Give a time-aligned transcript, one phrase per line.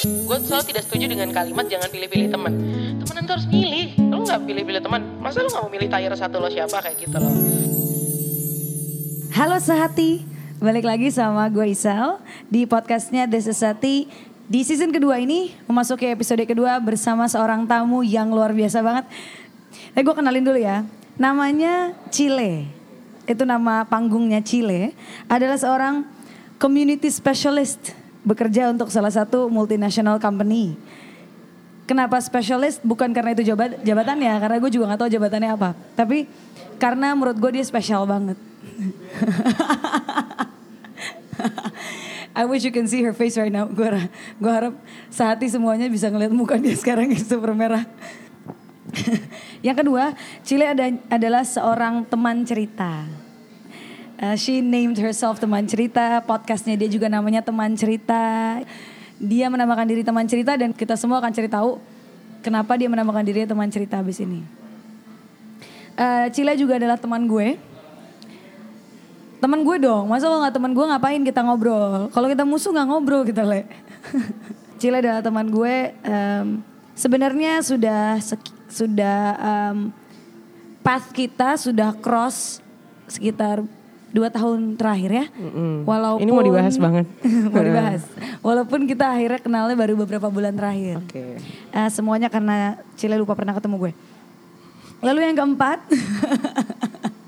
[0.00, 2.52] gue selalu tidak setuju dengan kalimat jangan pilih-pilih teman
[3.04, 6.40] temenan tuh harus milih lo nggak pilih-pilih teman masa lo nggak mau milih tayar satu
[6.40, 7.34] lo siapa kayak gitu loh
[9.30, 10.26] Halo sehati,
[10.58, 12.18] balik lagi sama gue Isel
[12.50, 14.10] di podcastnya The Sesati.
[14.50, 19.06] Di season kedua ini memasuki episode kedua bersama seorang tamu yang luar biasa banget.
[19.94, 20.82] Eh gue kenalin dulu ya,
[21.14, 22.66] namanya Chile.
[23.24, 24.98] Itu nama panggungnya Chile.
[25.30, 26.02] Adalah seorang
[26.58, 27.94] community specialist
[28.24, 30.76] bekerja untuk salah satu multinational company.
[31.88, 32.78] Kenapa specialist?
[32.86, 35.74] Bukan karena itu jabat jabatannya, karena gue juga gak tahu jabatannya apa.
[35.98, 36.30] Tapi
[36.78, 38.38] karena menurut gue dia spesial banget.
[42.30, 43.66] I wish you can see her face right now.
[43.66, 43.90] Gue
[44.38, 44.78] gue harap
[45.10, 47.82] sehati semuanya bisa ngeliat muka dia sekarang yang super merah.
[49.66, 50.14] yang kedua,
[50.46, 53.02] Chile ada, adalah seorang teman cerita.
[54.20, 58.60] Uh, she named herself teman cerita, podcastnya dia juga namanya teman cerita.
[59.16, 61.80] Dia menamakan diri teman cerita dan kita semua akan cari tahu
[62.44, 64.44] kenapa dia menamakan diri teman cerita habis ini.
[65.96, 67.56] Uh, Cile juga adalah teman gue.
[69.40, 72.12] Teman gue dong, masa lo gak teman gue ngapain kita ngobrol?
[72.12, 73.64] Kalau kita musuh gak ngobrol kita le.
[74.80, 75.96] Cile adalah teman gue.
[76.04, 76.60] Um,
[77.00, 78.20] Sebenarnya sudah
[78.68, 79.88] sudah um,
[80.84, 82.60] path kita sudah cross
[83.08, 83.64] sekitar
[84.10, 85.26] dua tahun terakhir ya.
[85.30, 85.72] Mm-hmm.
[85.86, 87.06] Walaupun ini mau dibahas banget.
[87.54, 88.02] mau dibahas.
[88.46, 90.98] Walaupun kita akhirnya kenalnya baru beberapa bulan terakhir.
[91.06, 91.38] Okay.
[91.70, 93.92] Uh, semuanya karena Cile lupa pernah ketemu gue.
[95.00, 95.78] Lalu yang keempat,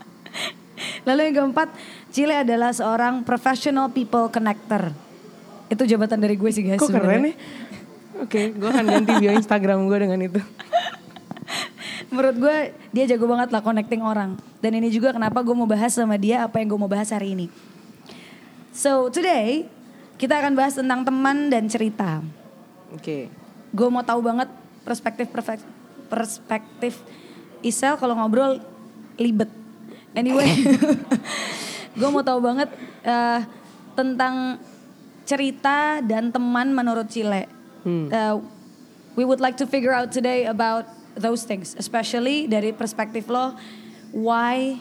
[1.09, 1.73] lalu yang keempat,
[2.13, 4.93] Cile adalah seorang professional people connector.
[5.73, 6.83] Itu jabatan dari gue sih guys.
[6.83, 7.37] Kok keren nih?
[8.21, 10.41] Oke, okay, gue akan ganti bio Instagram gue dengan itu.
[12.13, 12.57] Menurut gue
[12.93, 14.37] dia jago banget lah connecting orang.
[14.63, 17.35] Dan ini juga kenapa gue mau bahas sama dia apa yang gue mau bahas hari
[17.35, 17.47] ini.
[18.71, 19.67] So today
[20.17, 22.23] kita akan bahas tentang teman dan cerita.
[22.95, 23.03] Oke.
[23.03, 23.23] Okay.
[23.75, 24.47] Gue mau tahu banget
[24.87, 25.27] perspektif
[26.07, 27.03] perspektif
[27.67, 28.63] Isel kalau ngobrol
[29.19, 29.51] libet.
[30.13, 30.47] Anyway,
[31.99, 32.69] gue mau tahu banget
[33.03, 33.41] uh,
[33.97, 34.61] tentang
[35.25, 37.49] cerita dan teman menurut Cile.
[37.83, 38.07] Hmm.
[38.13, 38.37] Uh,
[39.17, 40.85] we would like to figure out today about
[41.17, 43.57] those things, especially dari perspektif lo,
[44.13, 44.77] why,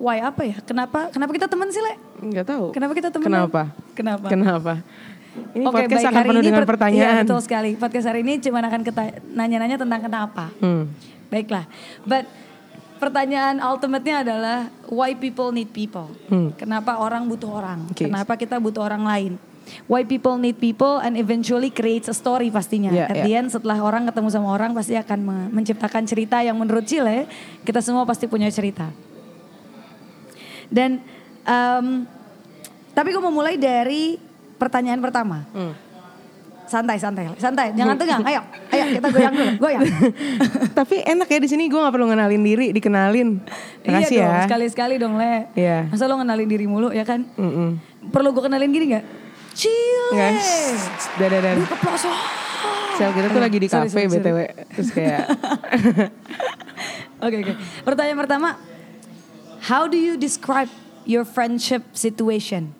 [0.00, 0.56] why apa ya?
[0.64, 1.94] Kenapa, kenapa kita teman sih le?
[2.20, 2.72] Enggak tahu.
[2.72, 3.28] Kenapa kita teman?
[3.28, 3.62] Kenapa?
[3.94, 4.26] Kenapa?
[4.28, 4.74] Kenapa?
[5.54, 7.22] Ini Oke, podcast baik, akan penuh dengan per, pertanyaan.
[7.22, 7.70] Iya, betul sekali.
[7.78, 8.82] Podcast hari ini cuma akan
[9.30, 10.50] nanya-nanya tentang kenapa.
[10.58, 10.90] Hmm.
[11.30, 11.70] Baiklah.
[12.02, 12.26] But
[12.98, 14.58] pertanyaan ultimate-nya adalah
[14.90, 16.10] why people need people.
[16.26, 16.50] Hmm.
[16.58, 17.86] Kenapa orang butuh orang?
[17.94, 18.10] Okay.
[18.10, 19.32] Kenapa kita butuh orang lain?
[19.86, 22.90] Why people need people and eventually creates a story pastinya.
[22.90, 23.26] Yeah, At yeah.
[23.26, 27.26] the end setelah orang ketemu sama orang pasti akan menciptakan cerita yang menurut Chile
[27.66, 28.90] kita semua pasti punya cerita.
[30.70, 31.02] Dan
[31.44, 32.06] um,
[32.94, 34.18] tapi gue mau mulai dari
[34.60, 35.46] pertanyaan pertama.
[35.50, 35.74] Hmm.
[36.70, 37.74] Santai santai santai.
[37.74, 38.22] Jangan tegang.
[38.22, 39.82] Ayo ayo kita goyang dulu goyang.
[40.78, 43.42] Tapi enak ya di sini gue nggak perlu ngenalin diri dikenalin.
[43.82, 44.42] Makasih iya dong, ya.
[44.46, 45.50] sekali sekali dong le.
[45.58, 45.90] Iya.
[45.90, 47.26] Masa lo ngenalin diri mulu ya kan?
[47.34, 47.68] Mm -mm.
[48.14, 49.04] perlu gue kenalin gini nggak
[49.54, 50.82] Cile Guys,
[51.18, 51.66] dadah dadah
[53.00, 54.38] Sel kita tuh lagi di kafe btw
[54.76, 55.24] terus kayak
[57.24, 57.52] oke oke
[57.86, 58.48] pertanyaan pertama
[59.72, 60.68] how do you describe
[61.08, 62.76] your friendship situation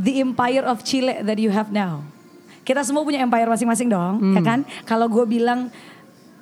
[0.00, 2.00] the empire of Chile that you have now
[2.66, 4.34] kita semua punya empire masing-masing dong, hmm.
[4.34, 4.66] ya kan?
[4.82, 5.70] Kalau gue bilang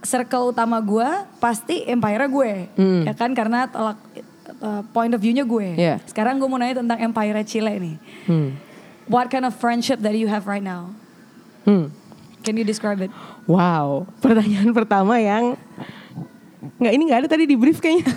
[0.01, 1.05] circle utama gue,
[1.37, 3.03] pasti empire gue, hmm.
[3.05, 3.37] ya kan?
[3.37, 4.01] Karena tolak
[4.65, 5.77] uh, point of view-nya gue.
[5.77, 6.01] Yeah.
[6.09, 7.97] Sekarang gue mau nanya tentang empire Chile nih.
[8.25, 8.57] Hmm.
[9.07, 10.97] What kind of friendship that you have right now?
[11.69, 11.93] Hmm.
[12.45, 13.13] Can you describe it?
[13.49, 15.57] Wow, pertanyaan pertama yang
[16.81, 18.09] nggak ini nggak ada tadi di brief kayaknya.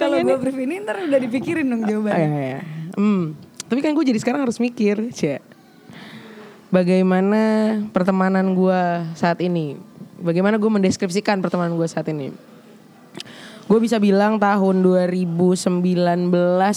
[0.00, 2.20] Kalau gue brief ini ntar udah dipikirin dong jawabannya.
[2.20, 2.60] Oh, iya, iya.
[2.94, 3.34] Hmm.
[3.66, 5.54] Tapi kan gue jadi sekarang harus mikir, cek
[6.74, 7.42] bagaimana
[7.94, 8.82] pertemanan gue
[9.14, 9.78] saat ini.
[10.18, 12.34] Bagaimana gue mendeskripsikan pertemanan gue saat ini.
[13.70, 15.70] Gue bisa bilang tahun 2019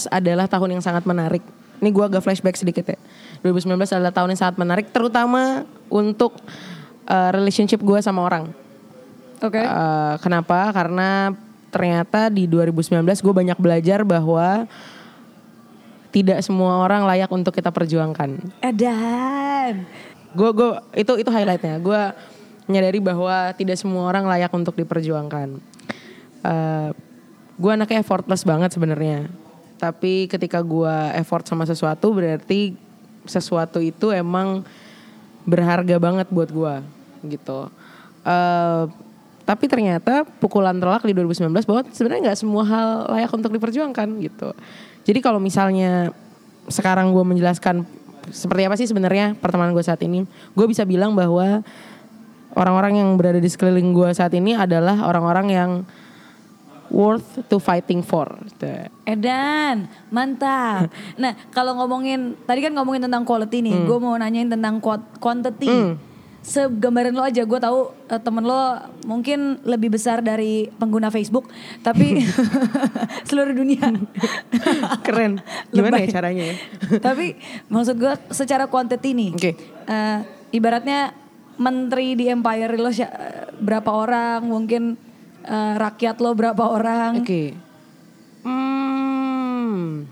[0.07, 1.41] adalah tahun yang sangat menarik.
[1.77, 2.97] Ini gue agak flashback sedikit ya.
[3.45, 6.37] 2019 adalah tahun yang sangat menarik, terutama untuk
[7.05, 8.49] uh, relationship gue sama orang.
[9.37, 9.61] Oke.
[9.61, 9.65] Okay.
[9.65, 10.73] Uh, kenapa?
[10.73, 11.33] Karena
[11.69, 14.65] ternyata di 2019 gue banyak belajar bahwa
[16.09, 18.41] tidak semua orang layak untuk kita perjuangkan.
[18.63, 19.85] Edan.
[20.33, 21.77] Gue gue itu itu highlightnya.
[21.77, 22.01] Gue
[22.65, 25.61] menyadari bahwa tidak semua orang layak untuk diperjuangkan.
[26.41, 26.89] Uh, eh,
[27.57, 29.29] gue anaknya effortless banget sebenarnya.
[29.77, 32.73] Tapi ketika gue effort sama sesuatu berarti
[33.29, 34.65] sesuatu itu emang
[35.47, 36.75] berharga banget buat gue
[37.37, 37.71] gitu.
[38.27, 38.89] Uh,
[39.47, 44.51] tapi ternyata pukulan telak di 2019 bahwa sebenarnya nggak semua hal layak untuk diperjuangkan gitu.
[45.07, 46.11] Jadi kalau misalnya
[46.67, 47.87] sekarang gue menjelaskan
[48.27, 50.27] seperti apa sih sebenarnya pertemanan gue saat ini?
[50.51, 51.63] Gue bisa bilang bahwa
[52.59, 55.71] orang-orang yang berada di sekeliling gue saat ini adalah orang-orang yang
[56.89, 58.27] worth to fighting for.
[58.59, 58.87] Tuh.
[59.03, 60.89] Edan, mantap.
[61.21, 65.67] Nah, kalau ngomongin tadi kan ngomongin tentang quality nih, gue mau nanyain tentang quant- quantity.
[65.67, 65.95] Hmm.
[66.47, 71.51] Segambaran lo aja, gue tahu eh, temen lo mungkin lebih besar dari pengguna Facebook,
[71.83, 72.23] tapi
[73.27, 73.83] seluruh dunia.
[75.03, 75.43] Keren.
[75.75, 76.07] Gimana Lebay.
[76.07, 76.55] ya caranya ya?
[77.03, 77.35] tapi
[77.67, 79.51] maksud gue secara quantity nih, Oke.
[79.91, 80.19] eh,
[80.55, 81.11] ibaratnya
[81.57, 82.93] menteri di empire lo
[83.59, 84.95] berapa orang, mungkin
[85.47, 87.23] eh, rakyat lo berapa orang.
[87.23, 87.55] Oke.
[88.43, 90.03] Hmm.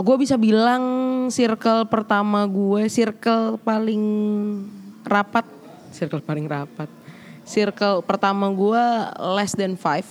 [0.00, 0.82] Gue bisa bilang
[1.28, 4.04] circle pertama gue, circle paling
[5.04, 5.44] rapat,
[5.92, 6.88] circle paling rapat.
[7.44, 8.84] Circle pertama gue
[9.36, 10.08] less than five.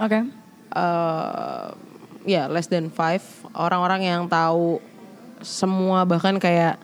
[0.00, 0.24] Oke.
[0.70, 1.66] eh
[2.24, 3.24] ya less than five
[3.56, 4.80] orang-orang yang tahu
[5.40, 6.76] semua bahkan kayak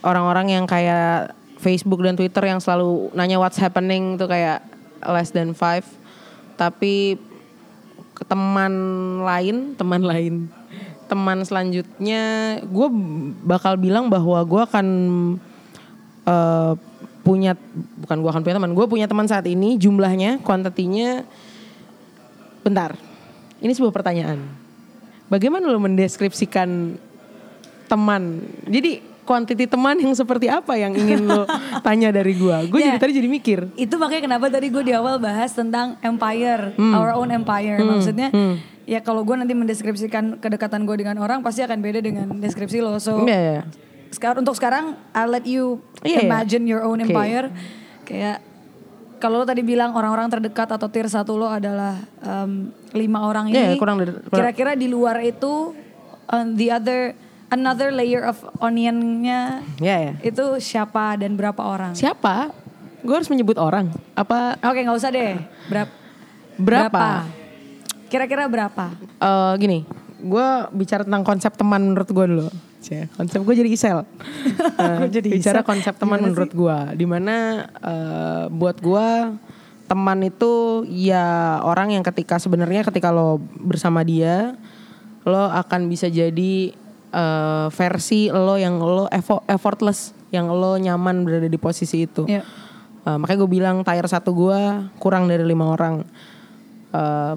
[0.00, 4.64] orang-orang yang kayak Facebook dan Twitter yang selalu nanya what's happening tuh kayak
[5.04, 5.84] less than five
[6.56, 7.20] tapi
[8.16, 8.72] ke teman
[9.24, 10.34] lain teman lain
[11.08, 12.88] teman selanjutnya gue
[13.44, 14.86] bakal bilang bahwa gue akan
[16.24, 16.72] eh,
[17.20, 17.52] punya
[18.00, 21.24] bukan gue akan punya teman gue punya teman saat ini jumlahnya kuantitinya
[22.60, 22.92] Bentar,
[23.64, 24.44] ini sebuah pertanyaan.
[25.32, 27.00] Bagaimana lo mendeskripsikan
[27.88, 28.44] teman?
[28.68, 29.00] Jadi
[29.30, 31.46] kuantiti teman yang seperti apa yang ingin lo
[31.86, 32.66] tanya dari gua?
[32.66, 32.90] Gue Ya.
[32.90, 33.58] jadi tadi jadi mikir.
[33.76, 37.78] Itu makanya kenapa tadi gue di awal bahas tentang empire, our own empire.
[37.78, 38.34] Maksudnya
[38.82, 42.98] ya kalau gue nanti mendeskripsikan kedekatan gue dengan orang pasti akan beda dengan deskripsi lo.
[42.98, 43.62] So Iya, iya.
[44.10, 46.26] sekarang untuk sekarang I'll let you Iya, iya.
[46.26, 47.54] imagine your own empire.
[48.02, 48.42] Kayak
[49.16, 53.70] kalau lo tadi bilang orang-orang terdekat atau tier satu lo adalah em, lima orang Iya,
[53.70, 53.76] ini.
[53.76, 55.70] kurang dari- kurang- Kira-kira di luar itu
[56.26, 57.14] on the other
[57.50, 60.12] another layer of onionnya Iya ya.
[60.22, 61.92] itu siapa dan berapa orang?
[61.92, 62.54] Siapa?
[63.02, 63.90] Gue harus menyebut orang.
[64.14, 65.36] Apa Oke nggak usah deh.
[65.68, 65.92] Berapa?
[66.60, 67.06] berapa?
[68.10, 68.92] Kira-kira berapa?
[69.22, 69.78] Eh, gini,
[70.20, 72.48] gue bicara tentang konsep teman menurut gue dulu.
[73.14, 73.98] Konsep gue jadi isel.
[74.80, 75.68] Eh, jadi bicara isel?
[75.68, 77.36] konsep teman Gimana menurut gue, di mana
[77.84, 79.08] eh, buat gue
[79.84, 84.56] teman itu ya orang yang ketika sebenarnya ketika lo bersama dia,
[85.28, 86.72] lo akan bisa jadi
[87.10, 92.26] eh, versi lo yang lo effo- effortless, yang lo nyaman berada di posisi itu.
[92.26, 92.42] Iya.
[93.00, 94.58] Eh, makanya gue bilang tier satu gue
[94.98, 96.06] kurang dari lima orang.
[96.94, 97.34] Eh,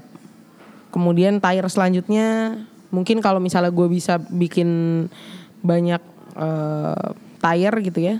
[0.94, 2.58] kemudian tier selanjutnya
[2.94, 5.04] mungkin kalau misalnya gue bisa bikin
[5.64, 6.02] banyak
[7.38, 8.18] tier gitu ya.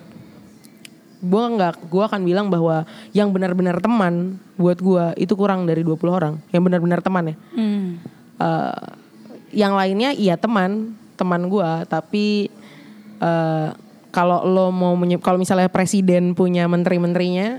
[1.24, 2.84] Gue nggak, gue akan bilang bahwa
[3.16, 6.34] yang benar-benar teman buat gue itu kurang dari 20 orang.
[6.52, 7.36] Yang benar-benar teman ya.
[7.56, 7.86] Hmm.
[8.38, 8.86] Eh,
[9.54, 12.50] yang lainnya iya teman, teman gua, tapi
[13.19, 13.69] eh,
[14.14, 17.58] kalau lo mau kalau misalnya presiden punya menteri-menterinya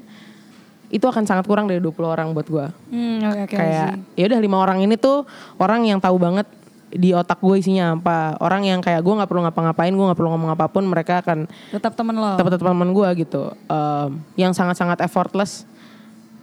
[0.93, 2.67] itu akan sangat kurang dari 20 orang buat gua.
[2.87, 3.55] Hmm, oke oke.
[3.57, 5.27] kayak ya udah lima orang ini tuh
[5.59, 6.47] orang yang tahu banget
[6.95, 8.39] di otak gue isinya apa.
[8.39, 11.43] Orang yang kayak gue nggak perlu ngapa-ngapain, gue nggak perlu ngomong apa pun, mereka akan
[11.75, 12.39] Tetap temen lo.
[12.39, 13.51] tetap teman gue gitu.
[13.67, 14.09] Em,
[14.39, 15.67] yang sangat-sangat effortless.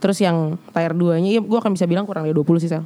[0.03, 2.85] Terus yang tier 2-nya ya gue akan bisa bilang kurang dari 20 sih Sel.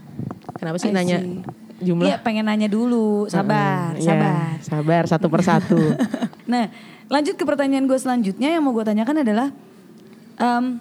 [0.60, 1.42] Kenapa sih I nanya see.
[1.78, 2.06] Jumlah?
[2.08, 3.28] Iya pengen nanya dulu.
[3.28, 4.48] Sabar, Iya, sabar.
[4.62, 5.80] sabar satu persatu.
[6.46, 6.70] Nah,
[7.10, 9.50] lanjut ke pertanyaan gue selanjutnya yang mau gue tanyakan adalah,
[10.38, 10.78] em,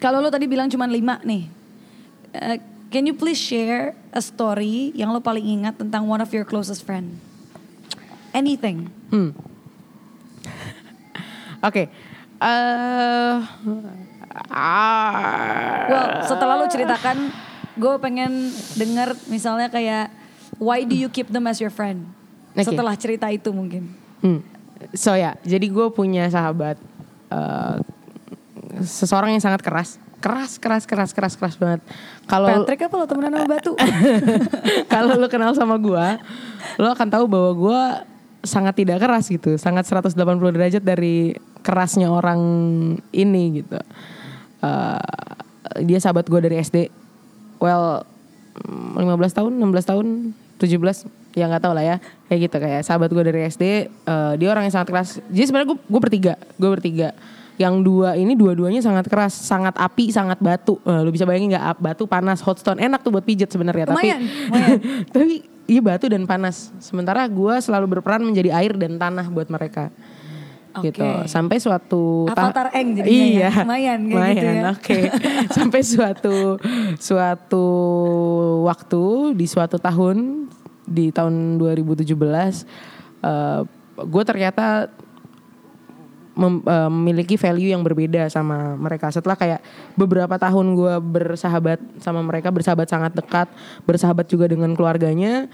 [0.00, 1.44] kalau lo tadi bilang cuma lima nih,
[2.32, 2.56] eh,
[2.88, 6.88] can you please share a story yang lo paling ingat tentang one of your closest
[6.88, 7.20] friend?
[8.32, 8.88] Anything.
[9.12, 9.36] Hmm.
[11.68, 11.92] Oke.
[12.40, 13.36] Eh
[14.48, 17.28] ah, Well, setelah lo ceritakan,
[17.76, 20.12] gue pengen denger misalnya kayak,
[20.60, 22.08] why do you keep them as your friend?
[22.52, 22.68] Oke.
[22.68, 23.92] Setelah cerita itu mungkin.
[24.20, 24.40] hmm.
[24.98, 26.74] So ya, jadi gue punya sahabat
[27.30, 27.76] eh,
[28.82, 31.80] seseorang yang sangat keras, keras, keras, keras, keras, keras banget.
[32.26, 33.72] Kalau Patrick apa lo temenan sama Batu?
[34.92, 36.06] kalau lo kenal sama gue,
[36.82, 37.80] lo akan tahu bahwa gue
[38.42, 40.18] sangat tidak keras gitu, sangat 180
[40.50, 42.40] derajat dari kerasnya orang
[43.14, 43.78] ini gitu.
[44.62, 47.01] Eh, dia sahabat gue dari SD.
[47.62, 48.02] Well,
[48.66, 50.06] mm, 15 tahun, 16 tahun,
[50.58, 51.06] 17,
[51.38, 51.96] ya nggak tahu lah ya.
[52.26, 55.08] Kayak gitu kayak sahabat gue dari SD, eh, dia orang yang sangat keras.
[55.30, 57.14] Jadi sebenarnya gue gue bertiga, gue bertiga.
[57.60, 60.82] Yang dua ini dua-duanya sangat keras, sangat api, sangat batu.
[60.82, 63.94] Eh, lu bisa bayangin nggak batu panas, hot stone, enak tuh buat pijet sebenarnya.
[63.94, 64.20] Tapi lumayan.
[65.14, 66.74] tapi iya batu dan panas.
[66.82, 69.94] Sementara gue selalu berperan menjadi air dan tanah buat mereka.
[70.72, 70.88] Oke.
[70.92, 71.04] Gitu.
[71.28, 73.52] Sampai suatu ta- Avatar Eng iya, ya.
[73.64, 74.62] Lumayan kayak gitu ya.
[74.72, 74.98] Oke.
[75.56, 76.36] Sampai suatu
[76.96, 77.66] suatu
[78.64, 80.48] waktu di suatu tahun
[80.88, 82.12] di tahun 2017
[83.22, 83.62] uh,
[84.02, 84.90] gue ternyata
[86.34, 89.60] mem- uh, memiliki value yang berbeda sama mereka setelah kayak
[89.94, 93.48] beberapa tahun gue bersahabat sama mereka bersahabat sangat dekat
[93.84, 95.46] bersahabat juga dengan keluarganya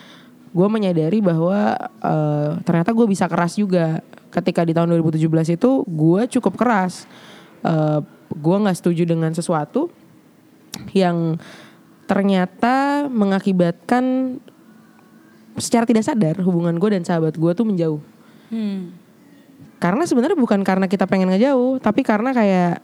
[0.49, 6.21] gue menyadari bahwa uh, ternyata gue bisa keras juga ketika di tahun 2017 itu gue
[6.39, 7.09] cukup keras
[7.63, 9.89] uh, gue nggak setuju dengan sesuatu
[10.93, 11.41] yang
[12.05, 14.37] ternyata mengakibatkan
[15.59, 18.03] secara tidak sadar hubungan gue dan sahabat gue tuh menjauh
[18.49, 18.97] Hmm.
[19.77, 22.81] karena sebenarnya bukan karena kita pengen ngejauh tapi karena kayak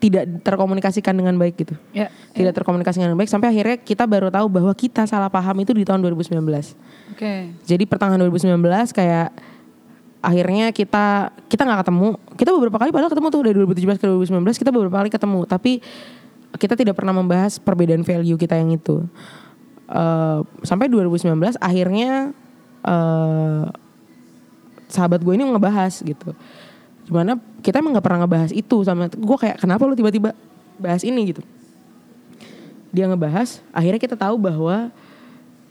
[0.00, 2.08] tidak terkomunikasikan dengan baik gitu Ya.
[2.32, 5.84] tidak terkomunikasikan dengan baik sampai akhirnya kita baru tahu bahwa kita salah paham itu di
[5.84, 6.40] tahun 2019
[7.12, 7.52] Oke.
[7.60, 8.56] jadi pertengahan 2019
[8.96, 9.36] kayak
[10.24, 12.08] akhirnya kita kita nggak ketemu.
[12.40, 15.40] Kita beberapa kali padahal ketemu tuh dari 2017 ke 2019 kita beberapa kali ketemu.
[15.44, 15.72] Tapi
[16.56, 19.04] kita tidak pernah membahas perbedaan value kita yang itu.
[19.84, 22.32] Eh, sampai 2019 akhirnya
[22.88, 23.64] eh,
[24.88, 26.32] sahabat gue ini ngebahas gitu.
[27.04, 30.32] Gimana kita emang nggak pernah ngebahas itu sama gue kayak kenapa lu tiba-tiba
[30.80, 31.36] bahas ini?
[31.36, 31.44] gitu.
[32.96, 34.88] Dia ngebahas akhirnya kita tahu bahwa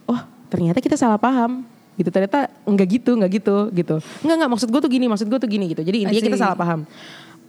[0.06, 0.22] oh
[0.54, 3.96] ternyata kita salah paham gitu ternyata enggak gitu enggak gitu gitu.
[4.26, 5.82] Enggak enggak maksud gue tuh gini maksud gue tuh gini gitu.
[5.86, 6.90] Jadi intinya kita salah paham.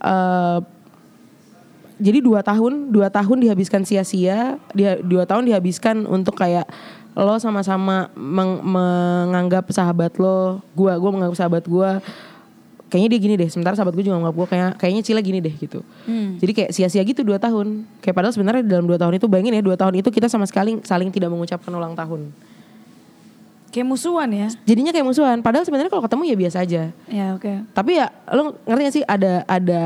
[0.01, 0.59] Eh,
[1.95, 6.67] jadi dua tahun dua tahun dihabiskan sia-sia dia dua tahun dihabiskan untuk kayak
[7.15, 12.03] lo sama-sama meng- menganggap sahabat lo gua gua menganggap sahabat gua
[12.91, 15.55] kayaknya dia gini deh sementara sahabat gue juga menganggap gue kayak kayaknya Cila gini deh
[15.57, 15.81] gitu.
[16.05, 16.37] Hmm.
[16.37, 17.83] jadi kayak sia-sia gitu dua tahun.
[17.99, 20.79] Kayak padahal sebenarnya dalam dua tahun itu bayangin ya dua tahun itu kita sama sekali
[20.85, 22.29] saling tidak mengucapkan ulang tahun
[23.75, 24.47] Kayak musuhan ya.
[24.63, 27.51] jadinya kayak musuhan padahal sebenarnya kalau ketemu ya biasa aja Ya oke.
[27.75, 29.83] tapi ya lo ngerti gak sih ada ada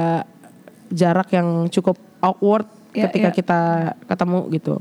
[0.87, 3.33] jarak yang cukup awkward Ya, ketika ya.
[3.33, 3.59] kita
[4.05, 4.73] ketemu gitu.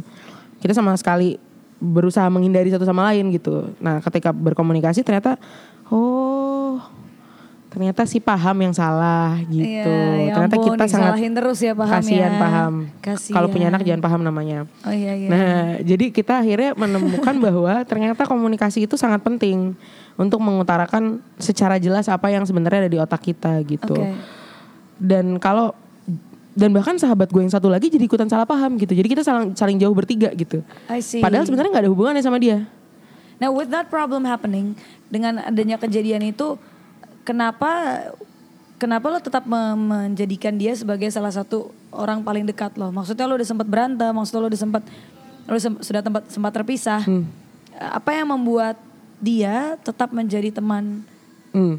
[0.58, 1.36] Kita sama sekali
[1.76, 3.68] berusaha menghindari satu sama lain gitu.
[3.78, 5.36] Nah, ketika berkomunikasi ternyata
[5.88, 6.80] oh
[7.78, 9.62] ternyata si paham yang salah gitu.
[9.62, 9.86] Iya,
[10.26, 12.40] ya ternyata ampun, kita sangat terus ya paham kasihan ya.
[12.42, 12.72] paham.
[12.98, 13.34] Kasihan.
[13.38, 14.66] Kalau punya anak jangan paham namanya.
[14.82, 15.28] Oh iya iya.
[15.30, 19.78] Nah, jadi kita akhirnya menemukan bahwa ternyata komunikasi itu sangat penting
[20.18, 23.94] untuk mengutarakan secara jelas apa yang sebenarnya ada di otak kita gitu.
[23.94, 24.18] Oke.
[24.98, 25.70] Dan kalau
[26.58, 28.90] dan bahkan sahabat gue yang satu lagi jadi ikutan salah paham gitu.
[28.90, 30.66] Jadi kita saling, saling jauh bertiga gitu.
[30.90, 31.22] I see.
[31.22, 32.66] Padahal sebenarnya nggak ada hubungannya sama dia.
[33.38, 34.74] Now with that problem happening
[35.06, 36.58] dengan adanya kejadian itu
[37.28, 37.68] kenapa
[38.80, 42.88] kenapa lo tetap me- menjadikan dia sebagai salah satu orang paling dekat lo?
[42.88, 44.82] Maksudnya lo udah sempat berantem, maksudnya lo udah sempat
[45.44, 47.04] lo sem- sudah tempat sempat terpisah.
[47.76, 48.80] Apa yang membuat
[49.20, 51.04] dia tetap menjadi teman?
[51.52, 51.76] Hmm.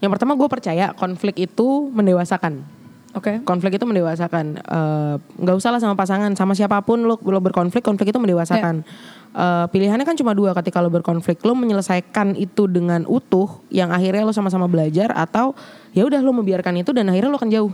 [0.00, 2.62] Yang pertama gue percaya konflik itu mendewasakan.
[3.10, 3.42] Oke.
[3.42, 4.62] konflik itu mendewasakan.
[4.62, 6.30] Eh, nggak usah lah sama pasangan.
[6.38, 8.86] Sama siapa pun lo lo berkonflik konflik itu mendewasakan.
[9.30, 11.42] Eh, pilihannya kan cuma dua ketika lo berkonflik.
[11.42, 15.58] Lo menyelesaikan itu dengan utuh yang akhirnya lo sama-sama belajar atau
[15.90, 17.72] ya udah lo membiarkan itu dan akhirnya lo akan jauh.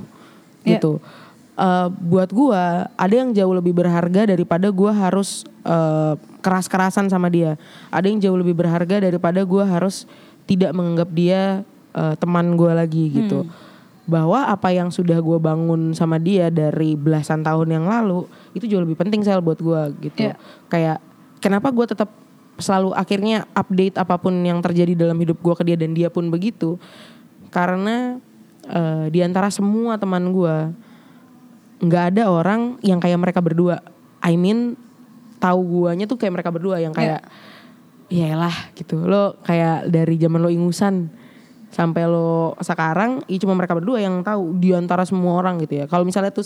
[0.65, 0.81] Iya.
[0.81, 0.99] gitu.
[1.57, 7.61] Eh, buat gua ada yang jauh lebih berharga daripada gua harus eh, keras-kerasan sama dia.
[7.93, 10.09] Ada yang jauh lebih berharga daripada gua harus
[10.49, 11.61] tidak menganggap dia
[11.93, 13.45] eh, teman gua lagi gitu
[14.07, 18.23] bahwa apa yang sudah gue bangun sama dia dari belasan tahun yang lalu
[18.55, 20.31] itu jauh lebih penting sel buat gue gitu.
[20.31, 20.39] Iya.
[20.71, 20.99] kayak
[21.43, 22.11] kenapa gue tetap
[22.57, 26.31] selalu akhirnya update apa pun yang terjadi dalam hidup gue ke dia dan dia pun
[26.31, 26.79] begitu?
[27.51, 28.23] Karena
[28.71, 30.57] eh, di antara semua teman gue
[31.83, 33.83] nggak ada orang yang kayak mereka berdua.
[34.23, 34.79] I mean
[35.43, 37.27] tahu guanya tuh kayak mereka berdua yang kayak
[38.07, 39.03] ya lah gitu.
[39.03, 41.11] Lo kayak dari zaman lo ingusan
[41.77, 45.85] sampai lo sekarang ya cuma mereka berdua yang tahu di antara semua orang gitu ya
[45.85, 46.41] kalau misalnya tuh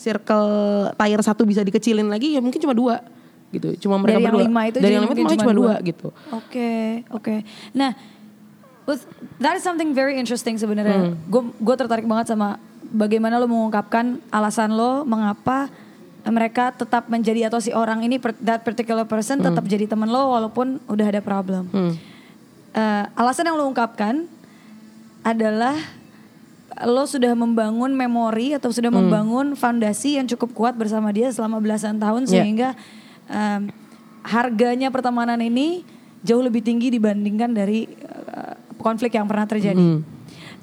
[0.00, 0.48] circle
[0.96, 3.04] tire satu bisa dikecilin lagi ya mungkin cuma dua
[3.52, 5.66] gitu cuma mereka Dari yang berdua lima itu dari yang lima itu cuma cuma dua,
[5.76, 5.76] dua.
[5.84, 6.72] gitu Oke,
[7.12, 7.34] oke.
[7.76, 7.92] Nah,
[8.88, 9.04] with-
[9.38, 11.12] that is something very interesting sebenarnya.
[11.28, 12.56] Gue gue tertarik banget sama
[12.88, 15.68] bagaimana lo mengungkapkan alasan lo mengapa
[16.26, 20.82] mereka tetap menjadi atau si orang ini that particular person tetap jadi teman lo walaupun
[20.90, 21.70] udah ada problem.
[21.70, 21.94] Hmm.
[22.76, 24.26] Eh, alasan yang lo ungkapkan
[25.26, 25.74] adalah
[26.86, 31.98] lo sudah membangun memori atau sudah membangun fondasi yang cukup kuat bersama dia selama belasan
[31.98, 32.30] tahun Yeah.
[32.30, 32.68] sehingga
[33.26, 33.72] em,
[34.22, 35.82] harganya pertemanan ini
[36.22, 39.78] jauh lebih tinggi dibandingkan dari eh, konflik yang pernah terjadi.
[39.78, 40.04] Hmm.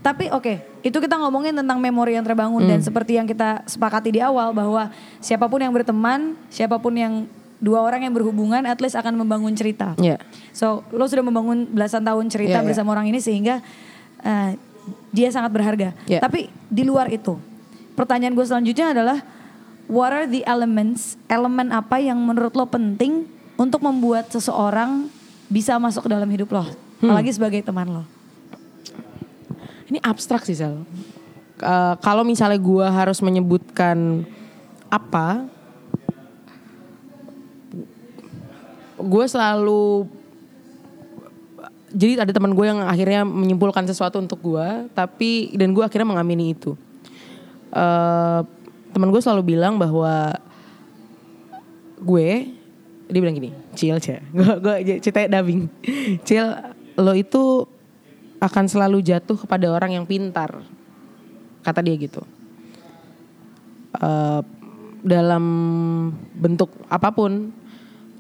[0.04, 4.20] Tapi oke, itu kita ngomongin tentang memori yang terbangun dan seperti yang kita sepakati di
[4.20, 4.92] awal bahwa
[5.24, 7.24] siapa pun yang berteman, siapa pun yang
[7.64, 9.96] dua orang yang berhubungan, at least akan membangun cerita.
[9.96, 10.20] ya
[10.52, 12.68] So lo sudah membangun belasan tahun cerita Iya, iya.
[12.68, 13.64] bersama orang ini sehingga
[14.24, 14.58] eh,
[15.14, 15.94] dia sangat berharga.
[16.10, 16.20] Iya.
[16.24, 17.38] Tapi di luar itu,
[17.94, 19.18] pertanyaan gue selanjutnya adalah
[19.86, 25.08] what are the elements, elemen apa yang menurut lo penting untuk membuat seseorang
[25.52, 26.66] bisa masuk ke dalam hidup lo,
[27.04, 28.04] apalagi sebagai teman lo?
[29.92, 30.82] Ini abstrak sih Sel.
[31.62, 34.26] Eh, kalau misalnya gue harus menyebutkan
[34.90, 35.46] apa,
[38.98, 40.10] gue selalu
[41.94, 46.58] jadi ada teman gue yang akhirnya menyimpulkan sesuatu untuk gue, tapi dan gue akhirnya mengamini
[46.58, 46.74] itu.
[47.70, 48.42] Eh,
[48.90, 50.34] teman gue selalu bilang bahwa
[52.02, 52.50] gue
[53.14, 55.70] dia bilang gini, Cil, Cil, gue gue ceritanya dubbing,
[56.28, 56.50] Cil,
[56.98, 57.70] lo itu
[58.42, 60.66] akan selalu jatuh kepada orang yang pintar,
[61.62, 62.26] kata dia gitu.
[64.02, 64.42] Eh,
[65.06, 65.46] dalam
[66.34, 67.54] bentuk apa pun,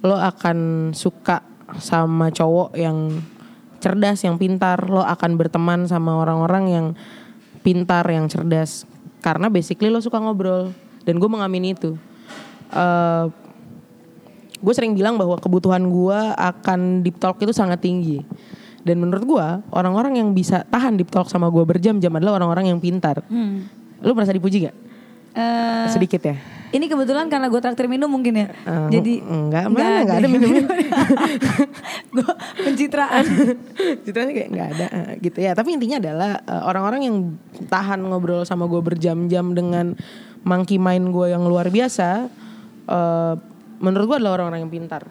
[0.05, 1.41] lo akan suka
[1.81, 3.17] sama cowok yang
[3.83, 6.85] cerdas, yang pintar, lo akan berteman sama orang-orang yang
[7.59, 8.87] pintar, yang cerdas,
[9.19, 10.71] karena basically lo suka ngobrol,
[11.03, 11.99] dan gue mengamini itu.
[12.71, 13.25] Eh,
[14.63, 18.23] gue sering bilang bahwa kebutuhan gue akan deep talk itu sangat tinggi.
[18.83, 22.79] Dan menurut gue orang-orang yang bisa tahan deep talk sama gue berjam-jam adalah orang-orang yang
[22.79, 23.23] pintar.
[23.27, 23.67] Hmm.
[24.03, 24.75] Lu merasa dipuji gak?
[25.35, 26.35] Eh, Sedikit ya?
[26.73, 28.47] Ini kebetulan karena gue traktir minum mungkin ya.
[28.49, 30.65] Eh, Jadi enggak, mana enggak ada minumnya.
[32.17, 32.31] gue
[32.65, 33.25] pencitraan.
[34.03, 35.53] Ceritanya kayak nggak ada eh, gitu ya.
[35.53, 36.31] Tapi intinya adalah
[36.65, 37.15] orang-orang yang
[37.69, 39.93] tahan ngobrol sama gue berjam-jam dengan
[40.43, 42.25] monkey mind gue yang luar biasa,
[42.89, 43.33] eh,
[43.77, 45.05] menurut gue adalah orang-orang yang pintar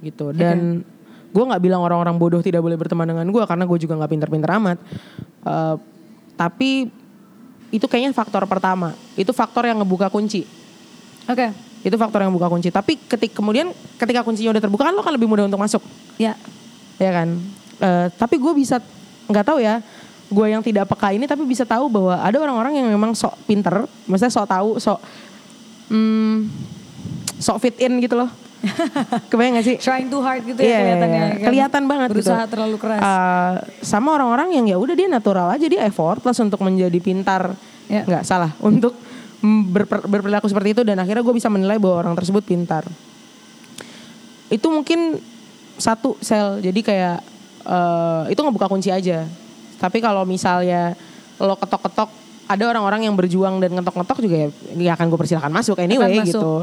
[0.00, 0.30] gitu.
[0.30, 0.86] Dan
[1.30, 4.50] gue nggak bilang orang-orang bodoh tidak boleh berteman dengan gue karena gue juga nggak pintar-pintar
[4.62, 4.78] amat.
[5.42, 5.76] Eh,
[6.38, 6.86] tapi
[7.70, 8.94] itu kayaknya faktor pertama.
[9.18, 10.59] Itu faktor yang ngebuka kunci.
[11.30, 11.46] Oke.
[11.80, 12.68] Itu faktor yang buka kunci.
[12.68, 15.80] Tapi ketik kemudian ketika kuncinya udah terbuka kan lo kan lebih mudah untuk masuk
[16.16, 16.34] Ya.
[16.96, 17.40] ya kan
[17.78, 18.76] Eh, tapi gue bisa
[19.24, 19.80] nggak tahu ya
[20.28, 23.72] gue yang tidak peka ini tapi bisa tahu bahwa ada orang-orang yang memang sok pinter
[24.04, 25.00] maksudnya sok tahu sok
[25.88, 26.44] hmm,
[27.36, 28.28] sok fit in gitu loh
[29.32, 31.16] kebayang gak sih Trying too hard gitu Iya, ya kelihatannya.
[31.16, 31.46] iya, kan?
[31.48, 32.52] kelihatan banget Berusaha gitu.
[32.52, 33.00] terlalu keras.
[33.00, 37.56] Eh, sama orang-orang yang ya udah dia natural aja dia effortless untuk menjadi pintar
[37.88, 38.04] Ya.
[38.04, 38.92] nggak salah untuk
[39.42, 42.84] berper- berperilaku seperti itu dan akhirnya gue bisa menilai bahwa orang tersebut pintar
[44.50, 45.16] itu mungkin
[45.80, 47.16] satu sel jadi kayak
[47.64, 49.24] eh, itu ngebuka kunci aja
[49.80, 50.92] tapi kalau misalnya
[51.40, 52.10] lo ketok-ketok
[52.50, 56.26] ada orang-orang yang berjuang dan ngetok-ngetok juga ya, ya akan gue persilahkan masuk anyway Akan
[56.26, 56.34] masuk.
[56.36, 56.54] gitu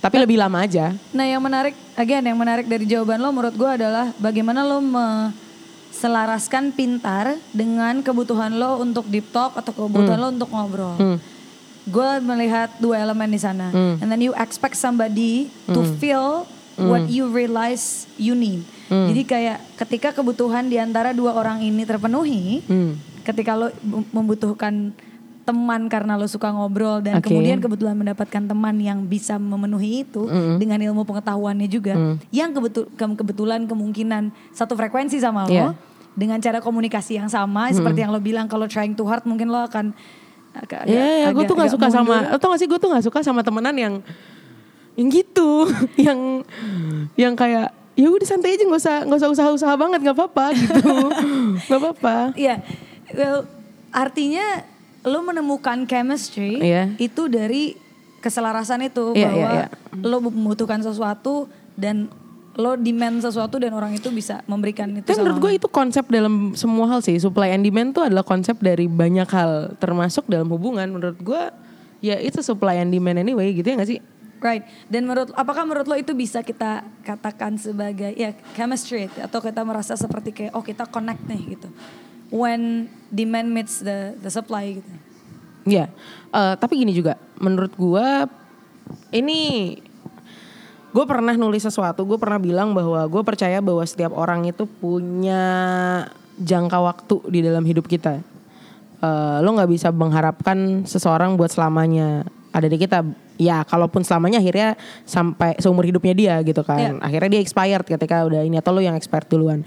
[0.00, 3.68] tapi lebih lama aja Nah yang menarik, again yang menarik dari jawaban lo menurut gue
[3.68, 10.48] adalah bagaimana lo meselaraskan pintar dengan kebutuhan lo untuk deep talk atau kebutuhan lo untuk
[10.48, 10.96] ngobrol.
[10.96, 11.18] Hmm.
[11.90, 13.68] Gue melihat dua elemen di sana.
[13.72, 16.46] And then you expect somebody to feel
[16.78, 17.84] what you realize
[18.16, 18.62] you need.
[18.88, 22.94] Jadi kayak ketika kebutuhan di antara dua orang ini terpenuhi, Hmm.
[23.22, 23.68] ketika lo
[24.10, 24.90] membutuhkan
[25.40, 27.26] teman karena lo suka ngobrol dan Oke.
[27.26, 31.96] kemudian kebetulan mendapatkan teman yang bisa memenuhi itu dengan ilmu pengetahuannya juga
[32.30, 35.68] yang kebetul ke- kebetulan kemungkinan satu frekuensi sama lo Iya.
[36.12, 39.58] dengan cara komunikasi yang sama seperti yang lo bilang kalau trying too hard mungkin lo
[39.60, 39.90] akan
[40.60, 42.30] agak, Iya, ya, gue agak- tuh gak agak suka sama, mundur.
[42.30, 43.94] lo tau gak sih gue tuh gak suka sama temenan yang
[44.94, 45.50] yang gitu,
[46.06, 46.44] yang
[47.14, 50.92] yang kayak ya udah santai aja nggak usah nggak usah usaha-usaha banget nggak apa-apa gitu,
[51.66, 52.16] nggak apa-apa.
[52.34, 52.60] Iya,
[53.12, 53.44] well
[53.90, 54.64] artinya
[55.02, 56.92] lo menemukan chemistry Iya.
[56.96, 57.76] itu dari
[58.18, 62.12] keselarasan itu Iya, bahwa iya, lo membutuhkan sesuatu dan
[62.58, 66.52] lo demand sesuatu dan orang itu bisa memberikan itu Tapi menurut gue itu konsep dalam
[66.58, 70.90] semua hal sih, supply and demand tuh adalah konsep dari banyak hal, termasuk dalam hubungan.
[70.90, 71.42] Menurut gue
[72.02, 74.00] ya itu supply and demand anyway gitu ya gak sih?
[74.40, 74.64] Right.
[74.88, 79.94] Dan menurut apakah menurut lo itu bisa kita katakan sebagai ya chemistry atau kita merasa
[79.94, 81.68] seperti kayak oh kita connect nih gitu.
[82.32, 84.92] When demand meets the the supply gitu.
[85.68, 85.92] Iya,
[86.30, 88.30] Eh, tapi gini juga, menurut gua
[89.10, 89.74] ini
[90.90, 95.42] gue pernah nulis sesuatu, gue pernah bilang bahwa gue percaya bahwa setiap orang itu punya
[96.40, 98.18] jangka waktu di dalam hidup kita.
[99.00, 103.06] Eh, lo nggak bisa mengharapkan seseorang buat selamanya ada di kita.
[103.40, 104.76] Ya, kalaupun selamanya akhirnya
[105.08, 107.00] sampai seumur hidupnya dia gitu kan.
[107.00, 109.64] Akhirnya dia expired ketika udah ini atau lo yang expired duluan.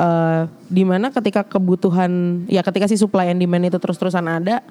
[0.00, 4.64] Eh, di mana ketika kebutuhan, ya ketika si supply and demand itu terus-terusan ada,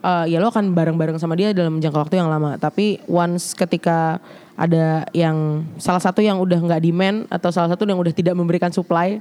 [0.00, 2.56] eh, ya lo akan bareng-bareng sama dia dalam jangka waktu yang lama.
[2.56, 4.18] Tapi once ketika
[4.56, 8.68] ada yang salah satu yang udah nggak demand atau salah satu yang udah tidak memberikan
[8.68, 9.20] supply,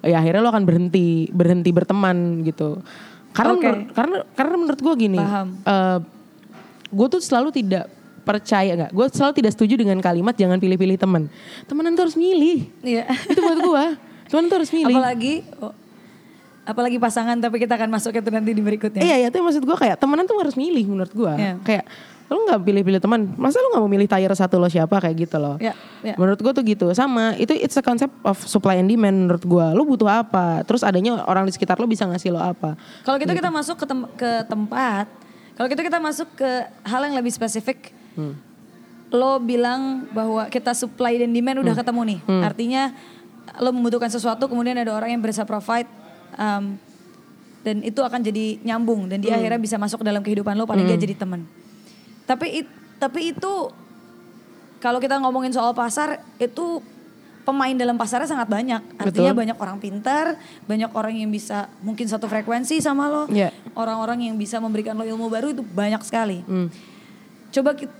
[0.00, 2.80] ya akhirnya lo akan berhenti berhenti berteman gitu.
[3.36, 5.48] Karena menur- karena karena menurut gue gini, Paham.
[6.88, 7.92] gue tuh selalu tidak
[8.28, 11.32] percaya nggak, gue selalu tidak setuju dengan kalimat jangan pilih-pilih teman.
[11.64, 12.68] Temenan tuh harus milih.
[12.84, 13.08] Iya.
[13.24, 13.84] Itu buat gue.
[14.28, 14.92] Temenan tuh harus milih.
[14.92, 15.72] apalagi oh,
[16.68, 19.00] apalagi pasangan tapi kita akan masuk itu nanti di berikutnya.
[19.00, 21.32] Iya, iya, itu maksud gue kayak temenan tuh harus milih menurut gue.
[21.32, 21.54] Iya.
[21.64, 21.84] Kayak
[22.28, 23.24] Lu nggak pilih-pilih teman.
[23.40, 25.56] Masa lu nggak mau milih tier satu lo siapa kayak gitu loh.
[25.56, 25.72] Ya,
[26.04, 26.12] ya.
[26.20, 26.86] Menurut gue tuh gitu.
[26.92, 29.66] Sama, itu it's a concept of supply and demand menurut gue.
[29.72, 30.60] Lu butuh apa?
[30.68, 32.76] Terus adanya orang di sekitar lo bisa ngasih lo apa?
[33.00, 35.08] Kalau gitu kita masuk ke, tem- ke tempat,
[35.56, 36.50] kalau gitu kita masuk ke
[36.84, 37.96] hal yang lebih spesifik.
[39.08, 42.18] Lo bilang bahwa kita supply dan demand udah ketemu nih.
[42.44, 42.92] Artinya
[43.56, 45.88] lo membutuhkan sesuatu, kemudian ada orang yang bisa provide,
[46.38, 46.78] um,
[47.60, 50.96] dan itu akan jadi nyambung dan dia akhirnya bisa masuk dalam kehidupan lo, paling dia
[50.96, 51.44] jadi teman.
[52.24, 53.54] Tapi it- tapi itu
[54.78, 56.80] kalau kita ngomongin soal pasar itu
[57.42, 58.82] pemain dalam pasarnya sangat banyak.
[59.00, 59.40] Artinya Betul.
[59.40, 63.24] banyak orang pintar, banyak orang yang bisa mungkin satu frekuensi sama lo.
[63.26, 63.48] Iya.
[63.72, 66.44] Orang-orang yang bisa memberikan lo ilmu baru itu banyak sekali.
[66.44, 66.68] Hmm.
[67.48, 67.90] Coba ki-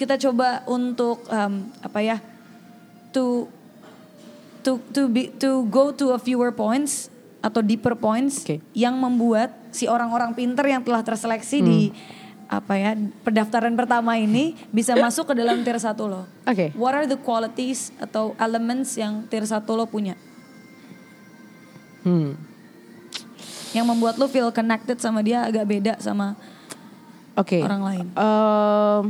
[0.00, 2.16] kita coba untuk um, apa ya?
[3.14, 3.46] To
[4.64, 7.11] to to be to go to a fewer points
[7.42, 8.62] atau deeper points Oke.
[8.72, 11.80] yang membuat si orang-orang pintar yang telah terseleksi di
[12.52, 12.92] apa ya
[13.24, 16.22] pendaftaran pertama ini bisa masuk ke dalam tier satu lo.
[16.44, 16.70] Oke.
[16.78, 20.14] What are the qualities atau elements yang tier satu lo punya?
[22.04, 22.36] Hmm.
[23.72, 26.36] Yang membuat lo feel connected sama dia agak beda sama
[27.40, 27.64] Oke.
[27.64, 28.06] orang lain.
[28.12, 29.04] Ehm,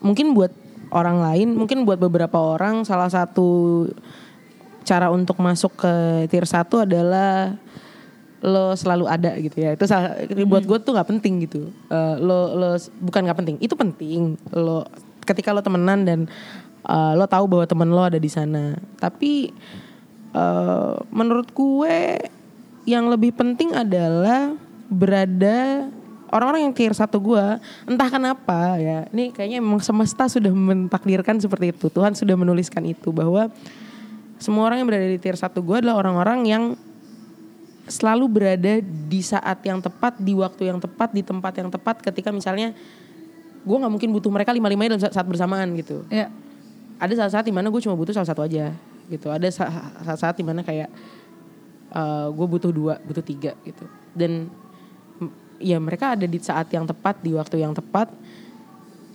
[0.00, 0.52] mungkin buat
[0.88, 3.84] orang lain, mungkin buat beberapa orang salah satu
[4.82, 5.92] cara untuk masuk ke
[6.28, 7.54] tier 1 adalah
[8.42, 9.78] lo selalu ada gitu ya.
[9.78, 11.70] Itu salah, buat gue tuh nggak penting gitu.
[11.88, 14.34] Eh, lo lo bukan nggak penting, itu penting.
[14.50, 14.82] Lo
[15.22, 16.20] ketika lo temenan dan
[16.82, 18.74] eh, lo tahu bahwa temen lo ada di sana.
[18.98, 19.54] Tapi
[20.34, 21.96] eh, menurut gue
[22.82, 24.58] yang lebih penting adalah
[24.90, 25.86] berada
[26.32, 27.44] orang-orang yang tier satu gue
[27.84, 33.12] entah kenapa ya ini kayaknya memang semesta sudah mentakdirkan seperti itu Tuhan sudah menuliskan itu
[33.12, 33.52] bahwa
[34.42, 36.64] semua orang yang berada di tier satu gue adalah orang-orang yang
[37.86, 42.30] selalu berada di saat yang tepat di waktu yang tepat di tempat yang tepat ketika
[42.30, 42.74] misalnya
[43.62, 46.02] gue nggak mungkin butuh mereka lima limanya dalam saat bersamaan gitu.
[46.10, 46.30] Ya.
[47.02, 48.70] ada saat-saat di mana gue cuma butuh salah satu aja
[49.10, 49.26] gitu.
[49.26, 50.86] Ada sa- saat-saat di mana kayak
[52.30, 53.86] gue butuh dua butuh tiga gitu.
[54.14, 54.46] Dan
[55.58, 58.10] ya mereka ada di saat yang tepat di waktu yang tepat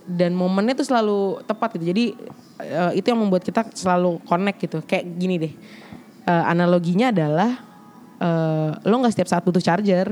[0.08, 1.92] dan momennya tuh selalu tepat gitu.
[1.92, 2.04] Jadi
[2.64, 4.80] eh, itu yang membuat kita selalu connect gitu.
[4.80, 5.52] Kayak gini deh.
[6.24, 7.50] Eh, analoginya adalah
[8.16, 10.08] eh, lo nggak setiap saat butuh charger.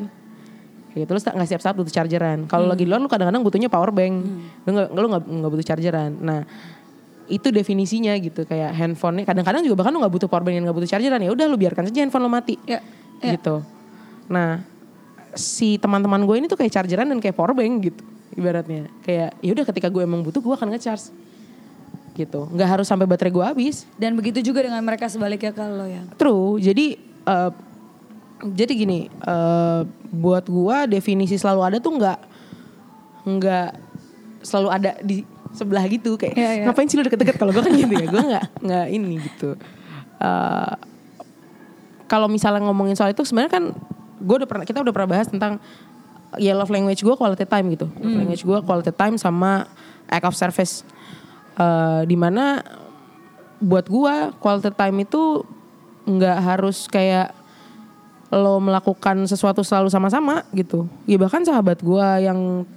[0.92, 2.44] Kayak gitu lo nggak setiap saat butuh chargeran.
[2.44, 4.14] Kalau lagi di luar lo kadang-kadang butuhnya power bank.
[4.68, 6.12] Lo nggak lo nggak butuh chargeran.
[6.20, 6.44] Nah
[7.32, 8.44] itu definisinya gitu.
[8.44, 11.32] Kayak handphonenya kadang-kadang juga bahkan lo nggak butuh power bank dan nggak butuh chargeran ya
[11.32, 12.60] udah lo biarkan saja handphone lo mati.
[12.68, 12.84] Ya.
[13.24, 13.32] ya.
[13.40, 13.64] gitu.
[14.28, 14.60] Nah
[15.36, 19.50] si teman-teman gue ini tuh kayak chargeran dan kayak power bank gitu ibaratnya kayak ya
[19.56, 21.10] udah ketika gue emang butuh gue akan ngecharge
[22.16, 26.00] gitu nggak harus sampai baterai gue habis Dan begitu juga dengan mereka sebaliknya lo ya.
[26.16, 26.56] True.
[26.56, 26.96] Jadi
[27.28, 27.50] eh,
[28.40, 29.80] jadi gini, eh,
[30.12, 32.18] buat gua definisi selalu ada tuh nggak
[33.26, 33.68] nggak
[34.44, 35.24] selalu ada di
[35.56, 36.64] sebelah gitu kayak Iya, iya.
[36.68, 38.08] ngapain sih lu deket-deket kalau gua kan gitu ya.
[38.08, 39.56] Gua nggak nggak ini gitu.
[40.20, 40.74] Eh,
[42.06, 43.64] kalau misalnya ngomongin soal itu sebenarnya kan
[44.16, 45.60] gue udah pernah kita udah pernah bahas tentang
[46.34, 47.86] ya love language gue quality time gitu.
[48.02, 49.70] Love language gue quality time sama
[50.10, 50.82] act of service.
[51.56, 52.60] Eh, di mana
[53.56, 55.40] buat gua quality time itu
[56.04, 57.32] nggak harus kayak
[58.28, 60.84] lo melakukan sesuatu selalu sama-sama gitu.
[61.08, 62.68] Ya bahkan sahabat gua yang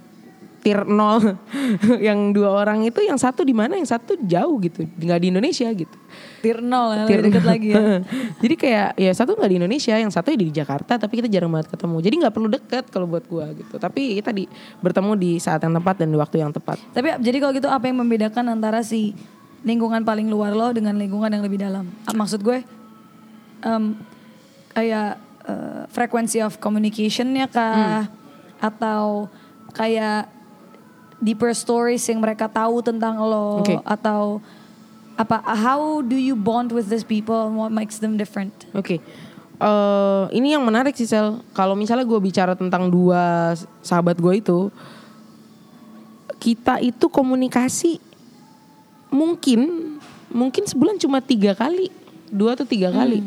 [0.60, 1.40] tier nol
[2.06, 5.68] yang dua orang itu yang satu di mana yang satu jauh gitu nggak di Indonesia
[5.72, 5.96] gitu
[6.40, 7.44] Tier nol ya, Tier nol.
[7.44, 8.00] lagi ya.
[8.44, 11.72] jadi kayak ya satu nggak di Indonesia yang satu di Jakarta tapi kita jarang banget
[11.72, 14.44] ketemu jadi nggak perlu deket kalau buat gua gitu tapi kita di
[14.84, 17.84] bertemu di saat yang tepat dan di waktu yang tepat Tapi jadi kalau gitu apa
[17.88, 19.16] yang membedakan antara si
[19.64, 21.88] lingkungan paling luar lo dengan lingkungan yang lebih dalam?
[22.08, 22.64] Maksud gue
[23.60, 23.84] em,
[24.72, 28.08] kayak eh, frekuensi of communicationnya kah?
[28.60, 29.28] Atau
[29.72, 30.39] kayak
[31.20, 33.60] deeper stories yang mereka tahu tentang lo?
[33.62, 33.76] Oke.
[33.84, 34.40] Atau
[35.14, 35.44] apa?
[35.44, 38.52] How do you bond with these people and what makes them different?
[38.72, 38.98] Oke,
[39.60, 41.36] Eh, ini yang menarik sih Sel.
[41.52, 43.52] Kalau misalnya gue bicara tentang dua
[43.84, 44.72] sahabat gue itu,
[46.40, 48.00] kita itu komunikasi
[49.12, 49.92] mungkin
[50.32, 51.92] mungkin sebulan cuma tiga kali,
[52.32, 53.20] dua atau tiga kali.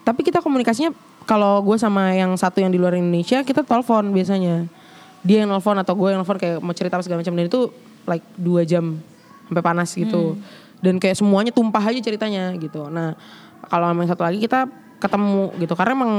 [0.00, 0.96] Tapi kita komunikasinya
[1.28, 4.64] kalau gue sama yang satu yang di luar Indonesia kita telepon biasanya.
[5.24, 7.34] Dia yang nelfon atau gue yang nelfon kayak mau cerita apa segala macam.
[7.34, 7.72] Dan itu
[8.04, 9.00] like dua jam
[9.48, 10.36] sampai panas gitu.
[10.84, 12.92] Dan kayak semuanya tumpah aja ceritanya gitu.
[12.92, 13.16] Nah
[13.72, 14.68] kalau sama yang satu lagi kita
[15.00, 15.72] ketemu gitu.
[15.72, 16.12] Karena emang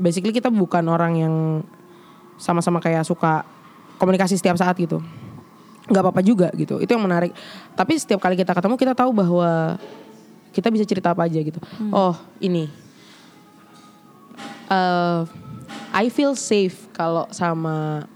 [0.00, 1.34] basically kita bukan orang yang
[2.40, 3.44] sama-sama kayak suka
[4.00, 5.04] komunikasi setiap saat gitu.
[5.92, 6.80] Nggak apa-apa juga gitu.
[6.80, 7.36] Itu yang menarik.
[7.76, 9.76] Tapi setiap kali kita ketemu kita tahu bahwa
[10.56, 11.60] kita bisa cerita apa aja gitu.
[11.92, 12.72] Oh ini.
[14.72, 15.20] Eh,
[15.92, 18.08] I feel safe kalau sama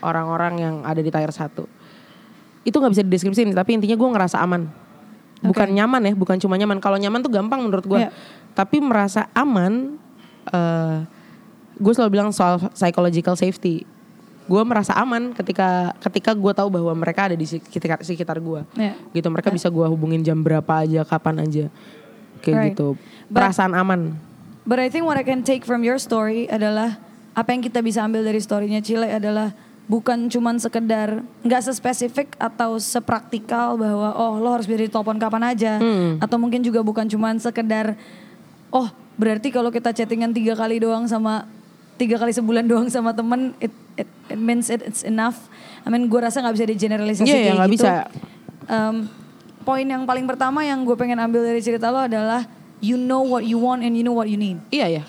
[0.00, 1.48] orang-orang yang ada di tier 1
[2.62, 4.68] itu nggak bisa dideskripsiin tapi intinya gue ngerasa aman.
[5.38, 6.82] Bukan nyaman ya bukan cuma nyaman.
[6.82, 8.10] Kalau nyaman tuh gampang menurut gue Iya.
[8.52, 9.96] tapi merasa aman
[10.50, 10.98] eh
[11.78, 13.86] gue selalu bilang soal psychological safety.
[14.48, 18.98] Gue merasa aman ketika ketika gue tahu bahwa mereka ada di sekitar sekitar gue Iya.
[19.14, 21.66] gitu mereka bisa gue hubungin jam berapa aja kapan aja.
[22.42, 22.68] Kayak Right.
[22.74, 22.88] gitu.
[23.30, 24.18] But- perasaan aman.
[24.68, 27.00] But I think what I can take from your story adalah
[27.32, 29.54] apa yang kita bisa ambil dari storynya Chile adalah
[29.88, 35.80] bukan cuman sekedar nggak sespesifik atau sepraktikal bahwa oh lo harus bisa ditelepon kapan aja
[36.20, 37.96] atau mungkin juga bukan cuman sekedar
[38.68, 41.48] oh berarti kalau kita chattingan tiga kali doang sama
[41.96, 45.48] tiga kali sebulan doang sama temen it, it, it means it, it's enough.
[45.82, 47.72] I mean gue rasa nggak bisa digeneralisasi Iya, kayak gitu.
[47.74, 47.92] bisa.
[48.68, 49.08] Em,
[49.64, 52.44] poin yang paling pertama yang gue pengen ambil dari cerita lo adalah
[52.78, 54.60] you know what you want and you know what you need.
[54.68, 55.04] iya ya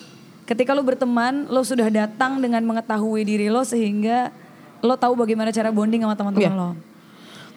[0.49, 4.33] Ketika lo berteman, lo sudah datang dengan mengetahui diri lo sehingga
[4.81, 6.55] lo tahu bagaimana cara bonding sama teman-teman Iya.
[6.55, 6.69] lo.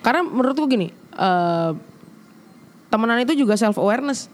[0.00, 1.70] karena menurut gue gini eh
[2.88, 4.28] temenan itu juga self awareness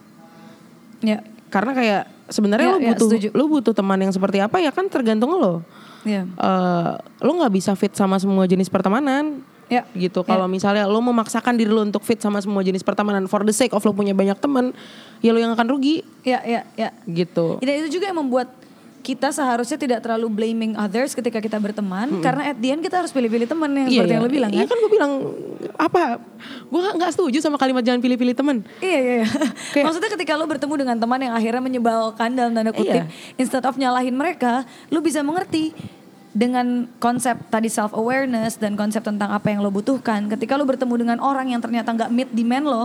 [0.98, 3.28] Ya, karena kayak sebenarnya Iya, lo iya, butuh setuju.
[3.30, 5.62] lo butuh teman yang seperti apa ya kan tergantung lo
[6.02, 9.86] ya, eh lo nggak bisa fit sama semua jenis pertemanan ya.
[9.94, 13.52] gitu kalau misalnya lo memaksakan diri lo untuk fit sama semua jenis pertemanan for the
[13.52, 14.74] sake of lo punya banyak teman
[15.18, 16.90] ya lo yang akan rugi Ya, ya, ya.
[17.06, 18.50] gitu Dan itu juga yang membuat
[19.08, 23.08] kita seharusnya tidak terlalu blaming others ketika kita berteman karena at the end kita harus
[23.08, 24.76] pilih-pilih teman yang seperti yang lo bilang iya kan.
[24.76, 25.12] kan gue bilang
[25.80, 26.02] apa
[26.68, 29.14] gue nggak setuju sama kalimat jangan pilih-pilih teman Iya iya.
[29.16, 29.26] iya.
[29.72, 33.08] Kayak- Maksudnya ketika lo bertemu dengan teman yang akhirnya menyebalkan dalam tanda kutip, Iya.
[33.34, 35.72] instead of nyalahin mereka, lo bisa mengerti
[36.30, 40.28] dengan konsep tadi self awareness dan konsep tentang apa yang lo butuhkan.
[40.28, 42.84] Ketika lo bertemu dengan orang yang ternyata nggak meet demand lo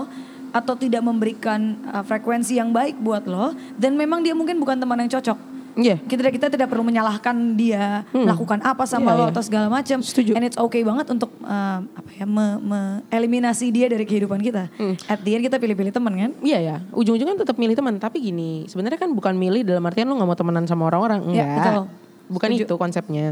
[0.54, 1.60] atau tidak memberikan
[1.90, 5.38] uh, frekuensi yang baik buat lo, dan memang dia mungkin bukan teman yang cocok.
[5.76, 9.32] Iya Kita kita tidak perlu menyalahkan dia melakukan apa sama Iya, lo iya.
[9.34, 9.98] atau segala macam.
[10.00, 10.32] Setuju.
[10.34, 14.70] And it's okay banget untuk uh, apa ya me- me-eliminasi dia dari kehidupan kita.
[14.76, 14.96] Hmm.
[15.06, 16.32] At the end kita pilih-pilih teman kan?
[16.40, 17.98] Iya ya, ujung-ujungnya tetap milih teman.
[17.98, 21.42] Tapi gini, sebenarnya kan bukan milih dalam artian lo nggak mau temenan sama orang-orang, enggak.
[21.42, 21.84] Iya, betul.
[22.30, 22.64] Bukan Setuju.
[22.66, 23.26] itu konsepnya.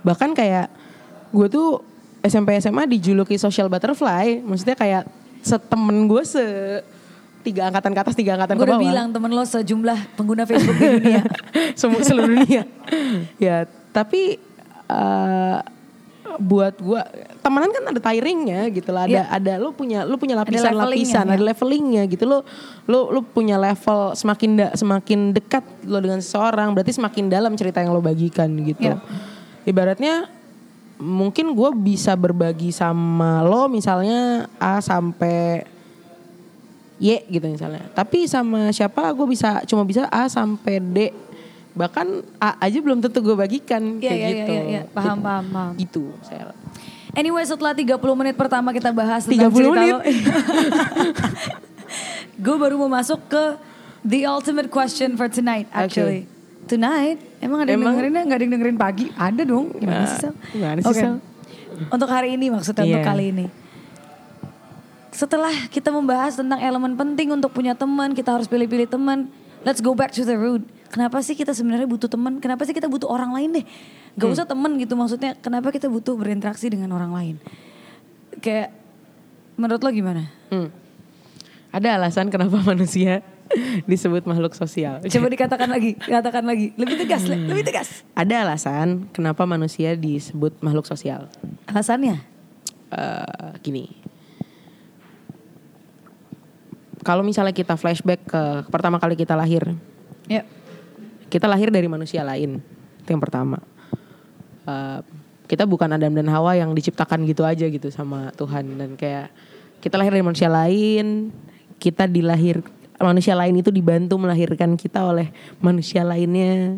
[0.00, 0.66] Bahkan kayak
[1.30, 1.68] gue tuh
[2.20, 5.08] SMP SMA dijuluki social butterfly, maksudnya kayak
[5.40, 6.44] setemen gue se
[7.40, 8.86] tiga angkatan ke atas, tiga angkatan Gue ke udah bawah.
[8.90, 11.22] bilang temen lo sejumlah pengguna Facebook di dunia.
[11.72, 12.62] Semua seluruh dunia.
[13.36, 14.36] ya, tapi
[14.86, 15.58] eh,
[16.36, 17.04] buat gua
[17.42, 19.04] temenan kan ada tiringnya gitu lah.
[19.04, 19.22] Ada Iya.
[19.28, 21.32] ada lu punya lu punya levelingnya, lapisan-lapisan, ya.
[21.36, 22.24] ada levelingnya gitu.
[22.24, 22.38] Lu
[22.86, 27.82] lu lu punya level semakin da, semakin dekat lo dengan seseorang, berarti semakin dalam cerita
[27.82, 28.94] yang lo bagikan gitu.
[28.94, 29.02] Iya.
[29.64, 30.28] Ibaratnya
[31.00, 35.64] mungkin gue bisa berbagi sama lo misalnya A sampai
[37.00, 37.88] Y gitu misalnya.
[37.90, 40.98] Tapi sama siapa gue bisa cuma bisa A sampai D.
[41.70, 44.52] Bahkan A aja belum tentu gue bagikan Iya, kayak iya, gitu.
[44.52, 44.82] iya, iya.
[44.86, 45.72] Paham, paham, paham.
[45.74, 46.52] Gitu saya.
[47.10, 49.94] Anyway setelah 30 menit pertama kita bahas 30 tentang cerita menit?
[52.38, 53.42] Gue baru mau masuk ke
[54.02, 56.24] the ultimate question for tonight actually.
[56.64, 57.18] Tonight?
[57.38, 59.04] Emang ada yang Emang- dengerin Gak ada yang dengerin pagi?
[59.10, 59.74] Ada dong.
[59.74, 60.32] Gimana sih Sal?
[60.48, 61.02] Gimana sih, Oke.
[61.02, 61.14] Sal?
[61.88, 63.06] Untuk hari ini maksudnya untuk Iya.
[63.06, 63.46] kali ini.
[65.10, 69.26] Setelah kita membahas tentang elemen penting untuk punya teman, kita harus pilih-pilih teman.
[69.60, 70.64] Let's go back to the root.
[70.90, 72.42] Kenapa sih kita sebenarnya butuh teman?
[72.42, 73.64] Kenapa sih kita butuh orang lain deh?
[74.16, 74.34] Gak Hmm.
[74.34, 75.38] usah teman gitu maksudnya.
[75.38, 77.34] Kenapa kita butuh berinteraksi dengan orang lain?
[78.38, 78.74] Kayak
[79.54, 80.22] menurut lo gimana?
[80.50, 80.70] Hmm.
[81.70, 83.22] Ada alasan kenapa manusia
[83.84, 85.02] disebut makhluk sosial.
[85.02, 86.70] Coba dikatakan lagi, katakan lagi.
[86.74, 87.38] Lebih tegas, Le.
[87.38, 88.02] lebih tegas.
[88.14, 91.26] Ada alasan kenapa manusia disebut makhluk sosial.
[91.66, 92.18] Alasannya?
[92.90, 93.99] Eh, gini.
[97.00, 99.64] Kalau misalnya kita flashback ke pertama kali kita lahir,
[100.28, 100.44] Ya.
[101.32, 102.60] kita lahir dari manusia lain
[103.00, 103.58] itu yang pertama.
[104.68, 105.00] Eh,
[105.50, 108.78] kita bukan Adam dan Hawa yang diciptakan gitu aja gitu sama Tuhan.
[108.78, 109.32] Dan kayak
[109.80, 111.32] kita lahir dari manusia lain
[111.80, 112.60] kita dilahir
[113.00, 116.76] manusia lain itu dibantu melahirkan kita oleh manusia lainnya.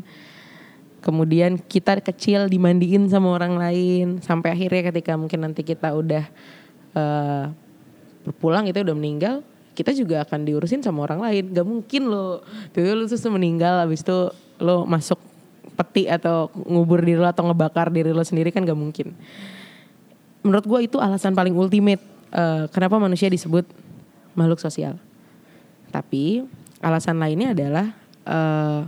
[1.03, 6.25] Kemudian kita kecil dimandiin sama orang lain sampai akhirnya ketika mungkin nanti kita udah
[6.95, 7.45] eh,
[8.23, 11.45] berpulang kita udah meninggal kita juga akan diurusin sama orang lain.
[11.53, 12.45] Gak mungkin lo
[12.77, 14.29] tiba lu terus meninggal habis itu
[14.61, 15.19] lo masuk
[15.73, 19.17] peti atau ngubur diri lo atau ngebakar diri lo sendiri kan gak mungkin.
[20.45, 23.65] Menurut gue itu alasan paling ultimate eh, kenapa manusia disebut
[24.37, 25.01] makhluk sosial.
[25.89, 26.45] Tapi
[26.85, 27.87] alasan lainnya adalah
[28.29, 28.81] eh,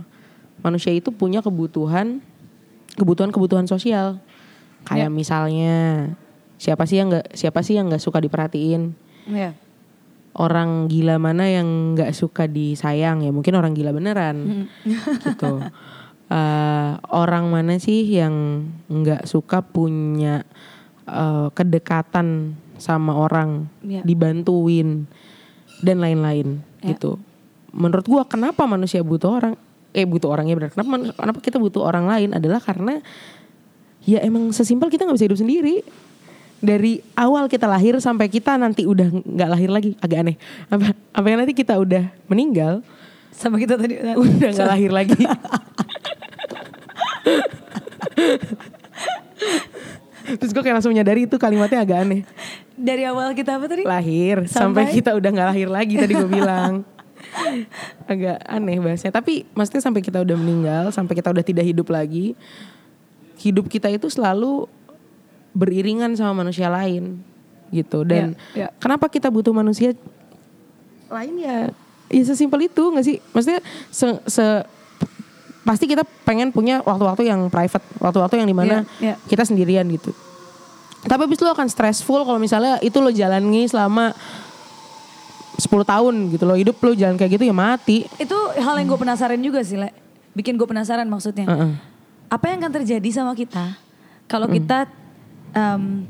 [0.61, 2.21] manusia itu punya kebutuhan
[2.95, 4.21] kebutuhan-kebutuhan sosial.
[4.85, 6.13] Kayak misalnya
[6.61, 8.93] siapa sih yang nggak siapa sih yang nggak suka diperhatiin?
[9.25, 9.57] Ya.
[10.35, 14.67] Orang gila mana yang nggak suka disayang ya mungkin orang gila beneran
[15.23, 15.63] gitu
[16.27, 20.43] eh, orang mana sih yang nggak suka punya
[21.05, 24.03] eh, kedekatan sama orang, Iya.
[24.03, 25.07] dibantuin
[25.79, 26.91] dan lain-lain Ya.
[26.91, 27.15] gitu.
[27.71, 29.53] Menurut gua kenapa manusia butuh orang?
[29.95, 30.71] Eh butuh orangnya benar.
[30.75, 32.99] Kenapa kenapa kita butuh orang lain adalah karena
[34.03, 35.75] ya emang sesimpel kita nggak bisa hidup sendiri.
[36.65, 40.35] Dari awal kita lahir sampai kita nanti udah nggak lahir lagi agak aneh.
[40.73, 42.81] Apa sampai nanti kita udah meninggal
[43.29, 44.01] Sama kita tadi.
[44.23, 45.13] udah nggak lahir lagi.
[50.25, 52.25] Terus gue kayak langsung menyadari itu kalimatnya agak aneh.
[52.73, 53.85] Dari awal kita apa tadi?
[53.85, 54.97] Lahir sampai, Sampai?
[54.97, 56.81] kita udah nggak lahir lagi tadi gue bilang.
[58.11, 59.11] agak aneh bahasnya.
[59.13, 62.33] Tapi maksudnya sampai kita udah meninggal, sampai kita udah tidak hidup lagi,
[63.39, 64.67] hidup kita itu selalu
[65.55, 67.23] beriringan sama manusia lain
[67.71, 68.03] gitu.
[68.03, 68.77] Dan Ya, ya.
[68.77, 69.95] kenapa kita butuh manusia
[71.07, 71.71] lain ya?
[72.05, 73.17] Ya sesimpel itu nggak sih?
[73.31, 74.65] Maksudnya se, se-
[75.65, 79.15] pasti kita pengen punya waktu-waktu yang private, waktu-waktu yang di mana Iya, iya.
[79.25, 80.13] kita sendirian gitu.
[81.01, 84.13] Tapi abis itu lo akan stressful kalau misalnya itu lo jalani selama
[85.55, 88.03] 10 tahun gitu lo hidup lo jalan kayak gitu ya mati.
[88.19, 89.89] Itu hal yang gue penasaran juga sih, Le.
[90.35, 91.47] Bikin gue penasaran maksudnya.
[91.47, 91.71] Heeh.
[92.27, 93.77] Apa yang akan terjadi sama kita
[94.27, 94.89] kalau kita
[95.55, 96.05] em,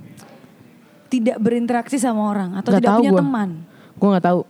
[1.07, 3.19] tidak berinteraksi sama orang atau Nggak tidak punya gua.
[3.21, 3.49] teman?
[3.95, 4.41] Gue nggak tahu.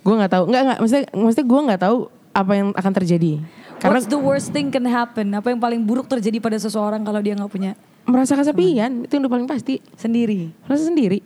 [0.00, 0.44] Gue nggak tahu.
[0.46, 0.78] Nggak nggak.
[0.80, 1.96] Maksudnya maksudnya gue nggak tahu
[2.30, 3.32] apa yang akan terjadi.
[3.76, 5.32] Karena What's the worst thing can happen?
[5.32, 7.72] Apa yang paling buruk terjadi pada seseorang kalau dia nggak punya
[8.04, 9.80] merasa kesepian itu yang udah paling pasti.
[9.94, 10.52] sendiri?
[10.64, 11.20] Merasa sendiri.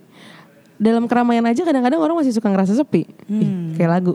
[0.75, 3.07] Dalam keramaian aja kadang-kadang orang masih suka ngerasa sepi.
[3.29, 4.15] Ih, kayak lagu.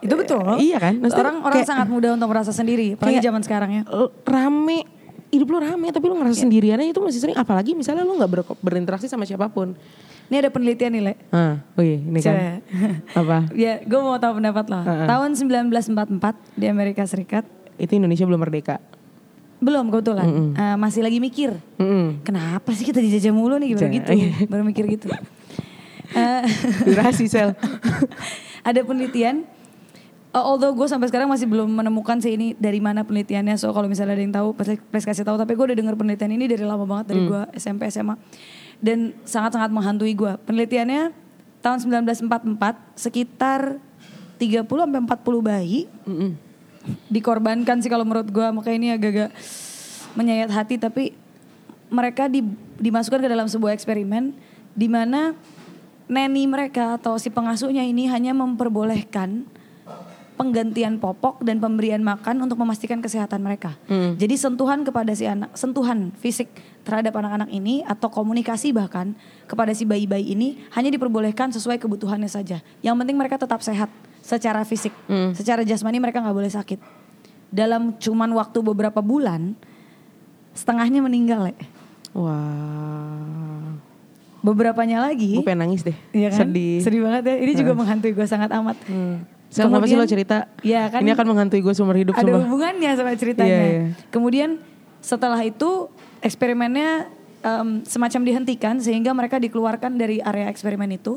[0.00, 0.58] Itu betul.
[0.58, 1.00] Iya kan?
[1.00, 3.82] Maksudnya Orang orang kayak- sangat mudah untuk merasa sendiri, apalagi zaman sekarang ya.
[4.26, 4.84] Rame
[5.28, 8.30] hidup lo rame tapi lo ngerasa sendirian aja itu masih sering apalagi misalnya lo nggak
[8.30, 9.76] ber- berinteraksi sama siapa pun
[10.28, 11.14] Ini ada penelitian nih, Le.
[11.30, 12.60] ah oh iya ini kan
[13.24, 14.76] apa ya, gue mau tahu pendapat lo.
[14.78, 15.08] Heeh.
[15.08, 15.80] Tahun 1944
[16.52, 18.76] di Amerika Serikat, itu Indonesia belum merdeka
[19.58, 21.50] belum kebetulan, Eh, masih lagi mikir.
[21.76, 22.22] Mm-mm.
[22.22, 24.10] Kenapa sih kita dijajah mulu nih baru gitu,
[24.46, 25.08] baru mikir gitu.
[26.10, 26.42] Eh,
[26.86, 27.56] durasi sel
[28.68, 29.48] ada penelitian.
[30.32, 33.56] Uh, although gue sampai sekarang masih belum menemukan sih ini dari mana penelitiannya.
[33.56, 35.36] So kalau misalnya ada yang tahu, please, please kasih tahu.
[35.36, 38.14] Tapi gue udah dengar penelitian ini dari lama banget dari gue SMP SMA
[38.78, 40.32] dan sangat-sangat menghantui gue.
[40.44, 41.10] Penelitiannya
[41.60, 43.82] tahun 1944 sekitar
[44.38, 46.38] 30 sampai 40 bayi Mm-mm.
[47.10, 49.30] dikorbankan sih kalau menurut gue makanya ini agak-agak
[50.14, 51.18] menyayat hati tapi
[51.90, 52.46] mereka di-
[52.78, 54.30] dimasukkan ke dalam sebuah eksperimen
[54.78, 55.34] di mana
[56.06, 59.44] neni mereka atau si pengasuhnya ini hanya memperbolehkan
[60.38, 63.74] penggantian popok dan pemberian makan untuk memastikan kesehatan mereka.
[63.90, 64.14] Hmm.
[64.14, 66.46] Jadi sentuhan kepada si anak, sentuhan fisik
[66.86, 72.62] terhadap anak-anak ini atau komunikasi bahkan kepada si bayi-bayi ini hanya diperbolehkan sesuai kebutuhannya saja.
[72.80, 73.90] Yang penting mereka tetap sehat
[74.22, 75.34] secara fisik, Hmm.
[75.34, 76.78] secara jasmani mereka nggak boleh sakit.
[77.50, 79.58] Dalam cuman waktu beberapa bulan,
[80.54, 81.50] setengahnya meninggal.
[81.50, 81.54] Le.
[82.14, 83.74] wah
[84.38, 86.46] Beberapanya lagi, gue pengen nangis deh Iya kan?
[86.46, 87.36] sedih Sedih banget ya.
[87.42, 88.78] Ini juga menghantui gue sangat amat.
[88.86, 89.26] Hmm.
[89.48, 91.00] Sel, kenapa sih lo cerita Iya kan?
[91.00, 93.48] ini akan menghantui gue seumur hidup Ada sumpah hubungannya sama ceritanya.
[93.48, 93.84] Iya, iya.
[94.12, 94.60] Kemudian
[95.00, 95.88] setelah itu
[96.20, 97.08] eksperimennya
[97.40, 101.16] em, semacam dihentikan sehingga mereka dikeluarkan dari area eksperimen itu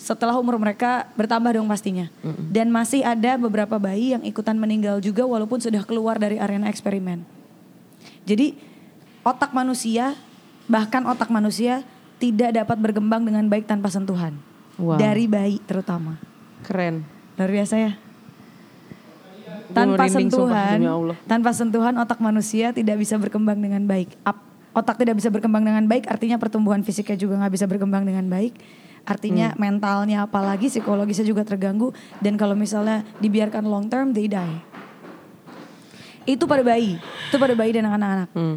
[0.00, 2.08] setelah umur mereka bertambah dong pastinya.
[2.48, 7.24] Dan masih ada beberapa bayi yang ikutan meninggal juga walaupun sudah keluar dari arena eksperimen.
[8.24, 8.56] Jadi
[9.24, 10.16] otak manusia
[10.68, 11.84] bahkan otak manusia
[12.16, 14.36] tidak dapat berkembang dengan baik tanpa sentuhan.
[14.80, 14.96] Wow.
[14.96, 16.16] Dari bayi terutama.
[16.60, 17.96] keren Luar biasa ya.
[19.72, 20.78] Tanpa sumpah, sentuhan,
[21.24, 24.12] tanpa sentuhan otak manusia tidak bisa berkembang dengan baik.
[24.76, 28.52] Otak tidak bisa berkembang dengan baik, artinya pertumbuhan fisiknya juga nggak bisa berkembang dengan baik.
[29.08, 29.58] Artinya Hmm.
[29.58, 34.60] mentalnya apalagi psikologisnya juga terganggu dan kalau misalnya dibiarkan long term they die.
[36.28, 38.28] Itu pada bayi, itu pada bayi dan anak-anak.
[38.36, 38.56] hmm.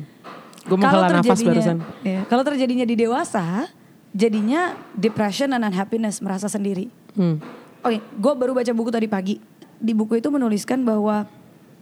[0.63, 3.67] gue menghela nafas barusan ya, kalau terjadinya di dewasa,
[4.11, 6.91] jadinya depression dan unhappiness, merasa sendiri.
[7.15, 7.62] hmm.
[7.83, 9.35] Oke, gue baru baca buku tadi pagi.
[9.75, 11.27] Di buku itu menuliskan bahwa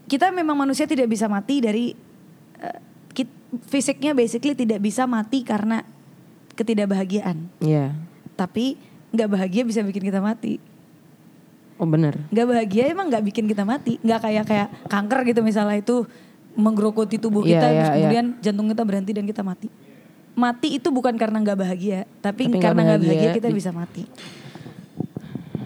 [0.05, 1.93] kita memang manusia tidak bisa mati dari
[2.57, 2.79] eh,
[3.11, 3.37] kit-
[3.69, 5.85] fisiknya basically tidak bisa mati karena
[6.51, 7.47] ketidakbahagiaan.
[7.59, 7.93] Iya
[8.33, 8.75] Tapi
[9.11, 10.57] nggak bahagia bisa bikin kita mati.
[11.77, 14.01] oh bener Nggak bahagia emang nggak bikin kita mati.
[14.01, 16.05] Nggak kayak kayak kanker gitu misalnya itu
[16.51, 17.95] menggerogoti tubuh Iya, kita, iya, terus iya.
[17.95, 19.69] kemudian jantung kita berhenti dan kita mati.
[20.33, 24.03] Mati itu bukan karena nggak bahagia, tapi, Tapi karena nggak bahagia, bahagia kita bisa mati.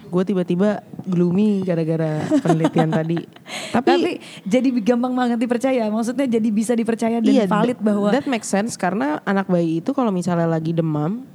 [0.06, 3.18] Gue tiba-tiba gloomy gara-gara penelitian tadi
[3.74, 5.86] tapi, Tapi, jadi gampang banget dipercaya.
[5.86, 9.90] Maksudnya jadi bisa dipercaya dan valid that- bahwa that makes sense karena anak bayi itu
[9.90, 11.26] kalau misalnya lagi demam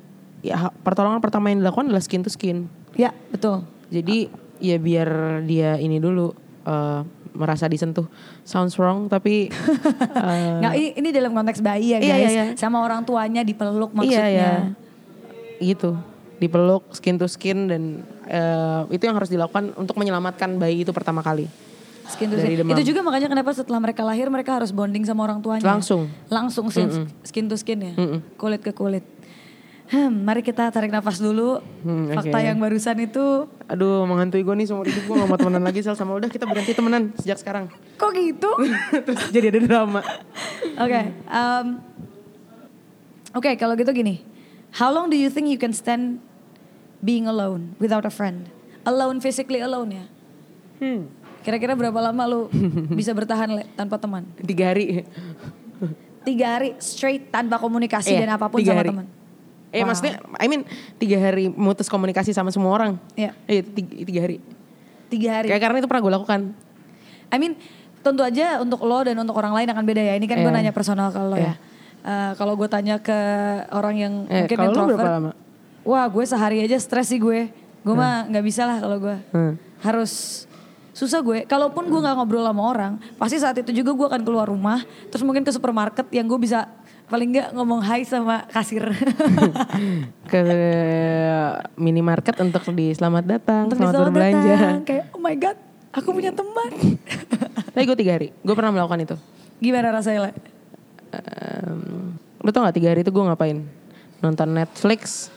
[0.41, 3.61] ya pertolongan pertama yang dilakukan adalah skin to skin ya betul.
[3.87, 4.25] jadi
[4.57, 5.09] ya biar
[5.43, 6.33] dia ini dulu
[6.65, 7.01] eh,
[7.31, 8.09] merasa disentuh
[8.41, 9.47] sounds wrong tapi
[10.27, 12.21] eh, Nggak, ini dalam konteks bayi ya Iya, guys.
[12.25, 12.43] iya, iya.
[12.57, 14.27] Sama orang tuanya dipeluk iya maksudnya.
[14.33, 14.51] ya
[15.61, 15.93] gitu
[16.37, 18.01] dipeluk skin to skin dan
[18.31, 21.51] eh, itu yang harus dilakukan untuk menyelamatkan bayi itu pertama kali
[22.01, 22.59] Skin to Dari skin.
[22.65, 22.75] demam.
[22.75, 25.63] Itu juga makanya kenapa setelah mereka lahir mereka harus bonding sama orang tuanya.
[25.63, 26.11] Langsung.
[26.27, 27.93] Langsung skin, skin to skin ya.
[27.95, 28.19] Mm-mm.
[28.35, 29.05] Kulit ke kulit.
[29.87, 31.59] Hmm, mari kita tarik nafas dulu.
[31.83, 32.47] Hmm, Fakta oke.
[32.47, 35.95] yang barusan itu aduh menghantui gue nih seumur hidup gue gak mau temenan lagi sel
[35.95, 38.49] sama udah kita berhenti temenan sejak sekarang kok gitu?
[39.07, 40.01] terus jadi ada drama
[40.79, 41.65] Oke, um,
[43.31, 44.23] oke kalau gitu gini,
[44.75, 46.19] how long do you think you can stand
[47.01, 48.47] being alone without a friend?
[48.81, 50.05] Alone physically alone ya.
[50.79, 51.01] hmm.
[51.41, 52.41] Kira-kira berapa lama lu
[52.99, 54.21] bisa bertahan Le, tanpa teman?
[54.39, 55.05] tiga hari
[56.21, 59.05] Tiga hari straight tanpa komunikasi Iya, dan apa pun sama teman.
[59.71, 59.89] Eh Wow.
[59.89, 60.61] maksudnya, I mean
[61.01, 63.01] tiga hari mutus komunikasi sama semua orang.
[63.17, 63.33] Iya.
[63.49, 64.37] Iya tiga, tiga hari.
[65.09, 65.47] Tiga hari.
[65.49, 66.41] Kayak karena itu pernah gue lakukan.
[67.31, 67.57] I mean
[68.01, 70.13] tentu aja untuk lo dan untuk orang lain akan beda ya.
[70.13, 70.57] Ini kan gue Iya.
[70.61, 71.41] nanya personal lo ya.
[71.41, 71.53] Iya.
[72.01, 73.17] Eh, kalau gue tanya ke
[73.73, 75.31] orang yang Eh, mungkin kalau lo introvert, berapa lama?
[75.81, 77.49] Wah gue sehari aja stres sih gue.
[77.81, 79.17] Gue mah nggak bisa lah kalau gue.
[79.33, 79.53] Hmm.
[79.81, 80.45] Harus
[80.93, 81.47] susah gue.
[81.49, 85.25] Kalaupun gue nggak ngobrol sama orang, pasti saat itu juga gue akan keluar rumah, terus
[85.25, 86.69] mungkin ke supermarket yang gue bisa
[87.09, 88.85] paling nggak ngomong hai sama kasir.
[90.31, 90.41] Ke
[91.75, 94.53] minimarket untuk di selamat datang, Untuk selamat selamat berbelanja.
[94.55, 94.77] datang.
[94.87, 95.57] Kayak oh my god,
[95.91, 96.71] aku punya teman.
[97.73, 99.15] Tapi gue tiga hari, gue pernah melakukan itu.
[99.59, 100.29] Gimana rasanya?
[100.29, 100.31] Le?
[102.41, 103.57] Lo tau gak tiga hari itu gue ngapain?
[104.21, 105.29] Nonton Netflix,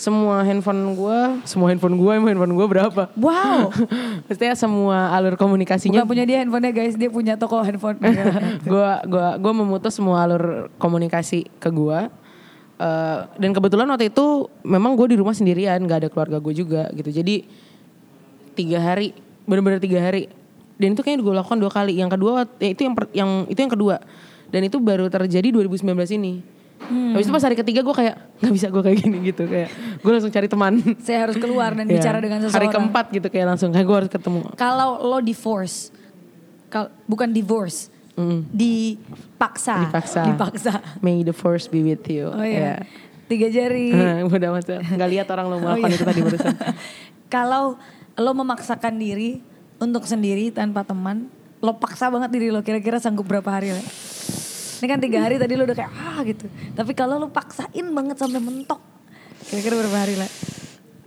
[0.00, 3.02] semua handphone gue, semua handphone gue, emang handphone gue berapa?
[3.20, 3.68] Wow.
[4.32, 6.00] Maksudnya semua alur komunikasinya.
[6.00, 8.00] Bukan punya dia handphonenya guys, dia punya toko handphone.
[8.72, 12.08] gue gua gua memutus semua alur komunikasi ke gue
[12.80, 16.88] Eh, dan kebetulan waktu itu memang gue di rumah sendirian nggak ada keluarga gue juga
[16.96, 17.12] gitu.
[17.12, 17.44] Jadi
[18.56, 19.12] tiga hari
[19.44, 20.32] bener-bener tiga hari.
[20.80, 22.00] Dan itu kayaknya gue lakukan dua kali.
[22.00, 24.00] Yang kedua ya itu yang per- yang itu yang kedua.
[24.48, 26.40] Dan itu baru terjadi 2019 ini
[26.80, 29.68] Habis itu pas hari ketiga gue kayak nggak bisa gue kayak gini gitu kayak
[30.00, 31.94] gue langsung cari teman Saya harus keluar dan Ya.
[31.94, 32.56] bicara dengan seseorang.
[32.56, 35.92] hari keempat gitu kayak langsung kayak gue harus ketemu Kalau lo divorce,
[36.66, 38.42] kal bukan divorce, Mm.
[38.50, 39.86] dipaksa.
[39.86, 40.20] Dipaksa.
[40.26, 40.72] Dipaksa.
[40.98, 42.50] May the force be with you Oh Ya.
[42.50, 42.74] iya.
[43.26, 43.94] Tiga jari.
[44.26, 45.94] Udah mas, nggak lihat orang lo Oh melakukan iya.
[45.94, 46.54] itu tadi barusan.
[47.32, 47.78] Kalau
[48.14, 49.38] lo memaksakan diri
[49.78, 52.60] untuk sendiri tanpa teman, lo paksa banget diri lo.
[52.60, 53.70] Kira-kira sanggup berapa hari?
[53.70, 53.80] Le?
[54.80, 56.48] Ini kan tiga hari tadi lo udah kayak ah gitu.
[56.72, 58.80] Tapi kalau lo paksain banget sampai mentok,
[59.52, 60.30] kira-kira berapa hari lah?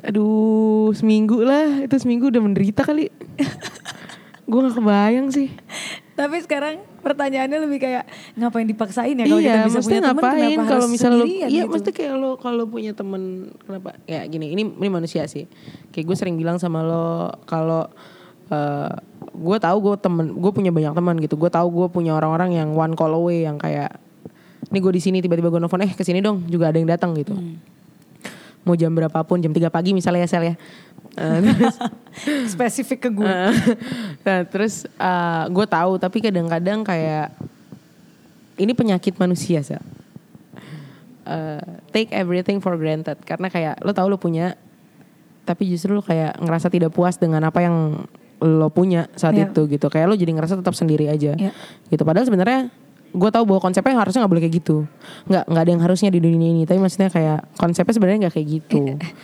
[0.06, 1.82] Aduh, seminggu lah.
[1.82, 3.10] Itu seminggu udah menderita kali.
[4.50, 5.50] gue gak kebayang sih.
[6.14, 8.06] Tapi sekarang pertanyaannya lebih kayak
[8.38, 11.68] ngapain dipaksain ya kalau iya, kita bisa punya teman ngapain kalau misalnya lo, iya, gitu?
[11.74, 13.98] maksudnya kayak lo kalau punya temen kenapa?
[14.06, 15.50] Ya gini, ini ini manusia sih.
[15.90, 17.90] Kayak gue sering bilang sama lo kalau
[18.54, 18.94] eh
[19.34, 21.36] gue tahu gue temen, gue punya banyak teman gitu.
[21.36, 23.98] Gue tahu gue punya orang-orang yang one call away yang kayak,
[24.70, 27.18] ini gue di sini tiba-tiba gue nelfon, eh ke sini dong, juga ada yang datang
[27.18, 27.34] gitu.
[28.64, 30.56] Mau jam berapapun, jam 3 pagi misalnya ya Sel ya.
[31.14, 31.78] Eh, terus
[32.54, 33.28] spesifik ke gue.
[33.28, 33.54] Eh,
[34.26, 34.88] nah terus
[35.50, 37.34] gue tahu tapi kadang-kadang kayak
[38.58, 39.78] ini penyakit manusia sih.
[41.96, 44.60] take everything for granted karena kayak lo tahu lo punya
[45.48, 48.04] tapi justru lo kayak ngerasa tidak puas dengan apa yang
[48.44, 49.48] lo punya saat Iya.
[49.48, 51.52] itu gitu kayak lo jadi ngerasa tetap sendiri aja Iya.
[51.88, 52.68] gitu padahal sebenarnya
[53.10, 54.78] gue tahu bahwa konsepnya harusnya nggak boleh kayak gitu
[55.26, 58.48] nggak nggak ada yang harusnya di dunia ini tapi maksudnya kayak konsepnya sebenarnya nggak kayak
[58.52, 58.80] gitu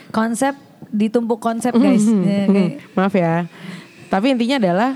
[0.10, 0.54] Konsep
[0.90, 2.02] ditumpuk konsep guys.
[2.06, 3.46] Ya, kayak- Maaf ya.
[4.08, 4.90] Tapi intinya adalah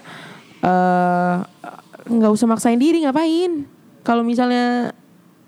[0.59, 1.35] eh,
[2.05, 3.67] nggak usah maksain diri ngapain.
[4.01, 4.95] Kalau misalnya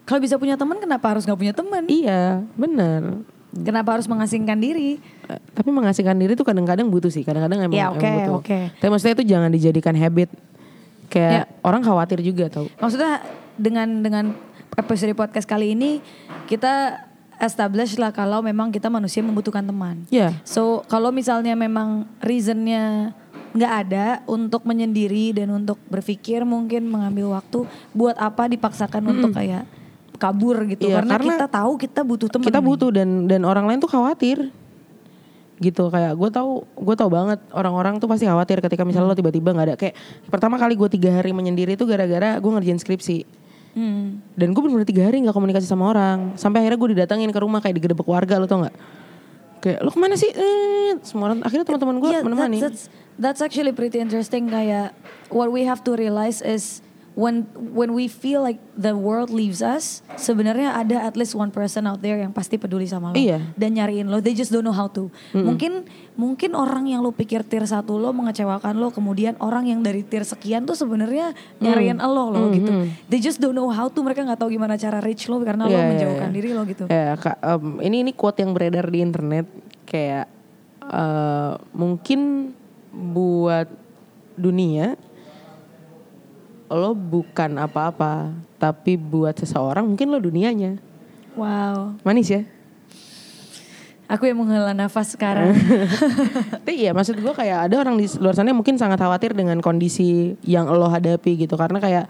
[0.04, 1.82] Kalau bisa punya teman kenapa harus nggak punya teman?
[1.88, 3.26] iya, bener.
[3.56, 5.00] Kenapa harus mengasingkan diri?
[5.32, 7.24] Eh, Tapi mengasihkan diri tuh kadang-kadang butuh sih.
[7.24, 8.36] Kadang-kadang emang, Ya, emang oke, butuh.
[8.44, 8.60] oke.
[8.84, 10.30] Tapi maksudnya itu jangan dijadikan habit.
[11.08, 12.68] Kayak orang khawatir juga tau.
[12.82, 13.24] Maksudnya
[13.56, 14.26] dengan dengan
[14.76, 16.04] episode podcast kali ini
[16.52, 17.00] kita
[17.40, 20.04] establish lah kalau memang kita manusia membutuhkan teman.
[20.12, 20.36] Iya.
[20.44, 23.16] So kalau misalnya memang reasonnya
[23.56, 27.64] nggak ada untuk menyendiri dan untuk berpikir mungkin mengambil waktu
[27.96, 29.64] buat apa dipaksakan untuk kayak
[30.18, 32.46] kabur gitu Iya, karena, karena kita tahu kita butuh teman.
[32.48, 34.50] Kita butuh dan dan orang lain tuh khawatir.
[35.56, 39.56] Gitu kayak gue tahu gue tahu banget orang-orang tuh pasti khawatir ketika misalnya lo tiba-tiba
[39.56, 39.96] nggak ada kayak
[40.28, 43.24] pertama kali gue tiga hari menyendiri itu gara-gara gue ngerjain skripsi.
[43.76, 44.24] Hmm.
[44.36, 46.36] Dan gue bener-bener tiga hari nggak komunikasi sama orang.
[46.40, 48.76] Sampai akhirnya gue didatengin ke rumah kayak digedebek warga lo tau nggak?
[49.64, 50.32] Kayak lo ke mana sih?
[50.32, 52.60] Eh, semua orang akhirnya teman-teman gue Yeah, menemani.
[52.60, 54.92] That's, that's that's actually pretty interesting kayak
[55.32, 56.85] what we have to realize is
[57.16, 61.88] when when we feel like the world leaves us, sebenarnya ada at least one person
[61.88, 63.40] out there yang pasti peduli sama lo Iya.
[63.56, 64.20] dan nyariin lo.
[64.20, 65.08] They just don't know how to.
[65.32, 65.88] Mungkin
[66.20, 70.28] mungkin orang yang lo pikir tier satu lo mengecewakan lo, kemudian orang yang dari tier
[70.28, 71.32] sekian tuh sebenarnya
[71.64, 72.72] nyariin lo lo gitu.
[73.08, 74.00] They just don't know how to.
[74.04, 76.36] Mereka nggak tahu gimana cara reach lo karena lo Iya, iya, menjauhkan iya.
[76.36, 76.84] diri lo gitu.
[76.92, 79.48] Ya, Kak, em, ini ini quote yang beredar di internet
[79.88, 80.28] kayak
[80.84, 82.52] eh, mungkin
[82.92, 83.72] buat
[84.36, 85.00] dunia
[86.70, 90.82] lo bukan apa-apa, tapi buat seseorang mungkin lo dunianya.
[91.38, 92.00] Wow.
[92.02, 92.42] Manis ya?
[94.06, 95.58] Aku yang menghela nafas sekarang.
[96.62, 99.58] Tapi iya maksud gue kayak ada orang di luar sana yang mungkin sangat khawatir dengan
[99.66, 102.06] kondisi yang lo hadapi gitu karena kayak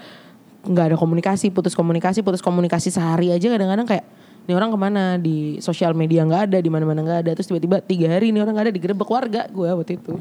[0.67, 4.05] nggak ada komunikasi, putus komunikasi, putus komunikasi sehari aja kadang-kadang kayak
[4.45, 7.81] ini orang ke mana di sosial media nggak ada, di mana-mana nggak ada, terus tiba-tiba
[7.81, 10.13] tiga hari ini orang nggak ada digerebek warga gue waktu itu.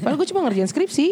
[0.00, 1.06] Padahal gue cuma ngerjain skripsi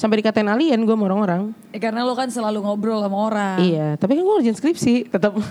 [0.00, 1.52] sampai dikatain alien gue sama orang-orang.
[1.76, 3.56] Ya, karena lo kan selalu ngobrol sama orang.
[3.60, 5.36] Iya, tapi kan gue ngerjain skripsi tetap.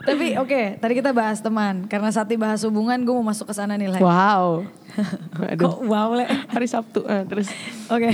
[0.00, 1.84] Tapi oke, tadi kita bahas teman.
[1.84, 4.00] Karena Sati bahas hubungan, gue mau masuk ke sana nih, Le.
[4.00, 4.64] wow.
[5.52, 6.24] Aduh, Kok wow, Le?
[6.24, 7.52] hari Sabtu ah, terus
[7.92, 8.08] Oke.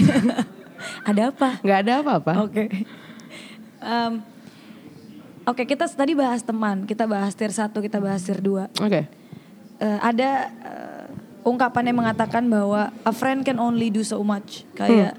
[1.08, 1.62] Ada apa?
[1.62, 2.32] nggak ada apa-apa.
[2.42, 2.64] Oke.
[3.78, 4.12] Em,
[5.46, 6.90] Oke, kita tadi bahas teman.
[6.90, 8.82] Kita bahas tier 1, kita bahas tier 2.
[8.82, 9.06] Oke.
[9.78, 11.06] Eh, ada eh,
[11.46, 14.66] ungkapan yang mengatakan bahwa a friend can only do so much.
[14.74, 15.14] Kayak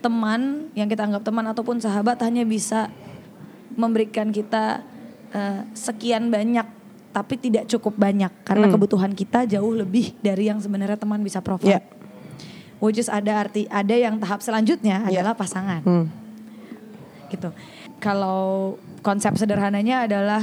[0.00, 2.88] teman yang kita anggap teman ataupun sahabat hanya bisa
[3.74, 4.80] memberikan kita
[5.30, 6.66] eh, sekian banyak
[7.10, 8.74] tapi tidak cukup banyak karena Hmm.
[8.74, 11.78] kebutuhan kita jauh lebih dari yang sebenarnya teman bisa provide.
[11.78, 11.80] Ya.
[12.78, 16.06] Which is ada arti ada yang tahap selanjutnya adalah pasangan Hmm.
[17.28, 17.50] gitu.
[18.00, 20.42] Kalau konsep sederhananya adalah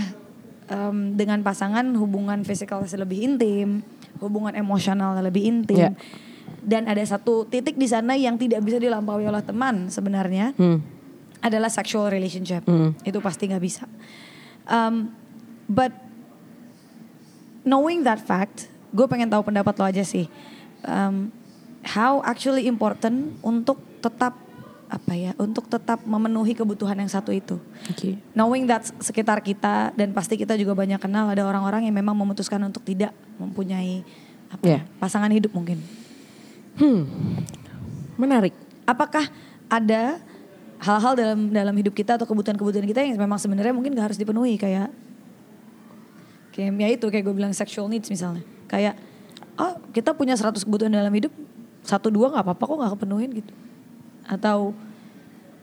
[0.67, 3.81] em, dengan pasangan hubungan fisikal lebih intim,
[4.19, 5.89] hubungan emosional lebih intim.
[5.89, 5.91] Ya.
[6.61, 10.81] Dan ada satu titik di sana yang tidak bisa dilampaui oleh teman sebenarnya Hmm.
[11.39, 12.65] adalah sexual relationship.
[12.65, 12.97] Hmm.
[13.01, 13.85] Itu pasti nggak bisa.
[14.67, 15.13] Um,
[15.65, 15.93] but
[17.63, 20.27] knowing that fact, gue pengen tahu pendapat lo aja sih.
[20.83, 21.31] Um,
[21.83, 24.35] how actually important untuk tetap
[24.87, 27.59] apa ya, untuk tetap memenuhi kebutuhan yang satu itu.
[27.91, 28.15] Oke.
[28.31, 32.59] Knowing that sekitar kita dan pasti kita juga banyak kenal ada orang-orang yang memang memutuskan
[32.63, 34.07] untuk tidak mempunyai
[34.47, 34.81] apa ya, Yeah.
[34.95, 35.83] pasangan hidup mungkin.
[36.77, 37.03] Hmm.
[38.17, 38.53] Menarik.
[38.85, 39.27] Apakah
[39.67, 40.21] ada
[40.77, 44.61] hal-hal dalam dalam hidup kita atau kebutuhan-kebutuhan kita yang memang sebenarnya mungkin gak harus dipenuhi
[44.61, 44.93] kayak
[46.53, 48.45] kayak ya itu kayak gue bilang sexual needs misalnya.
[48.69, 48.97] Kayak
[49.57, 51.33] oh kita punya 100 kebutuhan dalam hidup
[51.87, 53.53] satu dua nggak apa-apa kok nggak kepenuhin gitu.
[54.27, 54.73] Atau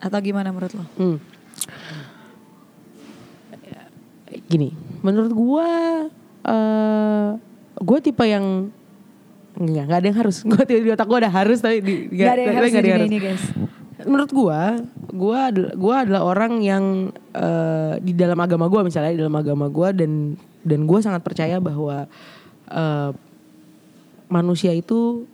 [0.03, 0.85] atau gimana menurut lo?
[0.99, 1.19] Hmm.
[4.51, 5.69] Gini, menurut gua
[6.45, 7.31] eh
[7.79, 8.71] gua tipe yang
[9.55, 10.37] enggak enggak ada yang harus.
[10.43, 13.19] Gua di otak gua ada harus tapi di Gak ada yang harus ada yang ini
[13.19, 13.43] harus.
[13.43, 13.45] guys.
[14.05, 14.61] Menurut gua,
[15.15, 16.85] gua adalah gua adalah orang yang
[17.33, 20.35] eh, di dalam agama gua misalnya di dalam agama gua dan
[20.67, 22.11] dan gua sangat percaya bahwa
[22.69, 23.11] eh,
[24.29, 25.25] manusia itu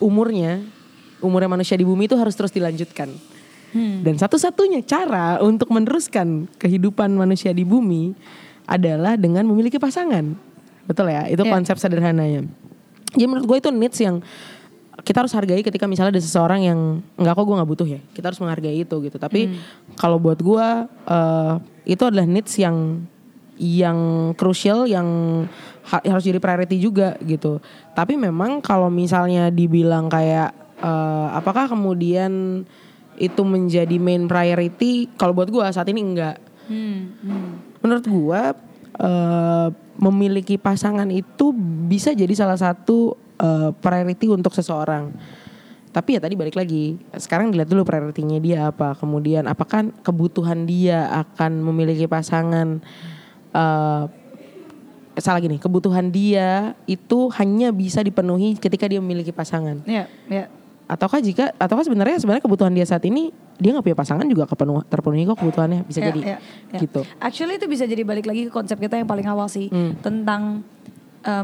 [0.00, 0.64] umurnya
[1.24, 3.08] umurnya manusia di bumi itu harus terus dilanjutkan.
[3.74, 4.06] Hmm.
[4.06, 8.14] Dan satu-satunya cara untuk meneruskan kehidupan manusia di bumi
[8.68, 10.53] adalah dengan memiliki pasangan.
[10.84, 11.28] Betul ya?
[11.28, 11.52] Itu Iya.
[11.52, 12.44] konsep sederhananya.
[13.14, 14.18] Jadi menurut gue itu needs yang
[15.04, 16.80] kita harus hargai ketika misalnya ada seseorang yang
[17.18, 18.00] enggak kok gue nggak butuh ya.
[18.14, 19.16] Kita harus menghargai itu gitu.
[19.18, 19.54] Tapi
[19.94, 20.66] kalau buat gue
[21.08, 21.52] eh,
[21.84, 23.04] itu adalah needs yang
[23.54, 23.98] yang
[24.34, 25.06] krusial yang
[25.86, 27.62] ha- harus jadi priority juga gitu.
[27.94, 30.50] Tapi memang kalau misalnya dibilang kayak
[30.82, 32.64] eh, apakah kemudian
[33.14, 35.06] itu menjadi main priority?
[35.14, 36.38] Kalau buat gua saat ini enggak.
[36.66, 37.14] Hmm.
[37.22, 37.50] hmm.
[37.84, 38.42] Menurut gua
[38.98, 39.68] eh,
[39.98, 41.54] memiliki pasangan itu
[41.86, 45.14] bisa jadi salah satu eh, priority untuk seseorang.
[45.94, 48.98] Tapi ya tadi balik lagi, sekarang dilihat dulu prioritinya dia apa.
[48.98, 52.82] Kemudian apakah kebutuhan dia akan memiliki pasangan
[53.54, 54.04] eh
[55.20, 59.82] salah gini, kebutuhan dia itu hanya bisa dipenuhi ketika dia memiliki pasangan.
[59.86, 60.50] Ya, ya.
[60.84, 64.84] Ataukah jika ataukah sebenarnya sebenarnya kebutuhan dia saat ini dia nggak punya pasangan juga kepenuh
[64.84, 66.36] terpenuhi kok kebutuhannya bisa Ya, jadi ya,
[66.70, 66.78] ya.
[66.78, 67.00] gitu.
[67.16, 69.96] Actually itu bisa jadi balik lagi ke konsep kita yang paling awal sih Hmm.
[69.98, 70.60] tentang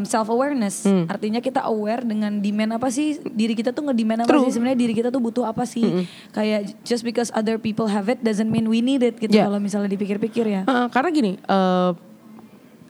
[0.03, 0.85] self awareness.
[0.85, 1.09] Hmm.
[1.09, 4.45] Artinya kita aware dengan demand apa sih diri kita tuh nge-demand apa True.
[4.45, 6.05] sih sebenarnya diri kita tuh butuh apa sih?
[6.31, 9.49] Kayak just because other people have it doesn't mean we need it gitu Ya.
[9.49, 10.63] kalau misalnya dipikir-pikir ya.
[10.63, 11.33] Heeh, karena gini,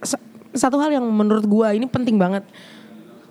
[0.03, 2.43] sa- satu hal yang menurut gua ini penting banget.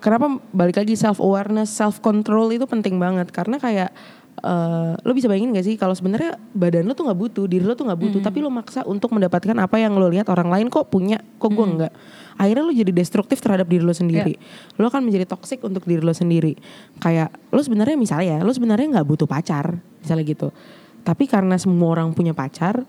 [0.00, 3.92] Kenapa balik lagi self awareness, self control itu penting banget karena kayak
[4.40, 7.76] eh, lo bisa bayangin gak sih kalau sebenarnya badan lo tuh nggak butuh, diri lo
[7.76, 10.88] tuh nggak butuh, tapi lo maksa untuk mendapatkan apa yang lo lihat orang lain kok
[10.88, 11.92] punya, kok gua nggak.
[12.40, 14.40] Akhirnya lo jadi destruktif terhadap diri lo sendiri.
[14.80, 16.56] Lo akan menjadi toxic untuk diri lo sendiri.
[16.96, 20.48] Kayak lo sebenarnya misalnya ya, lo sebenarnya nggak butuh pacar, misalnya gitu.
[21.04, 22.88] Tapi karena semua orang punya pacar,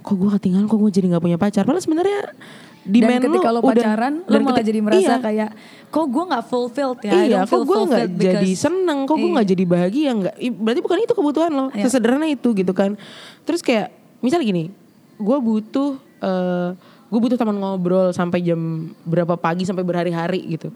[0.00, 1.64] kok gue ketinggalan, kok gue jadi nggak punya pacar.
[1.64, 2.20] Padahal sebenarnya
[2.82, 5.50] demand dan ketika lo udah- pacaran, lo dan malah ketika- jadi merasa iya, kayak,
[5.86, 7.12] kok gue nggak fulfilled ya?
[7.12, 9.34] Iya, kok gue nggak jadi seneng, kok gue Iya.
[9.36, 10.34] nggak jadi bahagia, nggak?
[10.56, 11.84] Berarti bukan itu kebutuhan lo, Iya.
[11.84, 12.96] sesederhana itu gitu kan.
[13.42, 14.72] Terus kayak, misal gini,
[15.16, 16.00] gue butuh,
[17.06, 18.58] gue butuh teman ngobrol sampai jam
[19.02, 20.70] berapa pagi sampai berhari-hari gitu.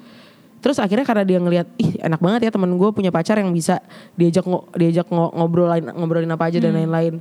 [0.58, 3.84] Terus akhirnya karena dia ngelihat, ih enak banget ya teman gue punya pacar yang bisa
[4.12, 6.64] diajak ngo- diajak ngo- ngobrolin ngobrolin apa aja Hmm.
[6.64, 7.14] dan lain-lain.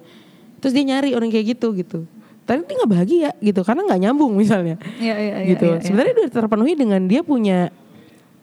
[0.60, 2.08] Terus dia nyari orang kayak gitu gitu.
[2.44, 5.64] Tapi dia nggak bahagia gitu karena nggak nyambung misalnya Iya, iya, iya, gitu.
[5.64, 5.86] iya, iya.
[5.88, 7.72] Sebenarnya udah terpenuhi dengan dia punya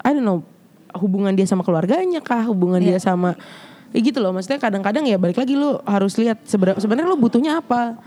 [0.01, 0.41] I don't know
[0.97, 2.97] hubungan dia sama keluarganya kah, hubungan Iya.
[2.97, 3.37] dia sama
[3.93, 4.33] ya gitu loh.
[4.33, 7.99] Maksudnya kadang-kadang ya balik lagi lu harus lihat sebenarnya lu butuhnya apa.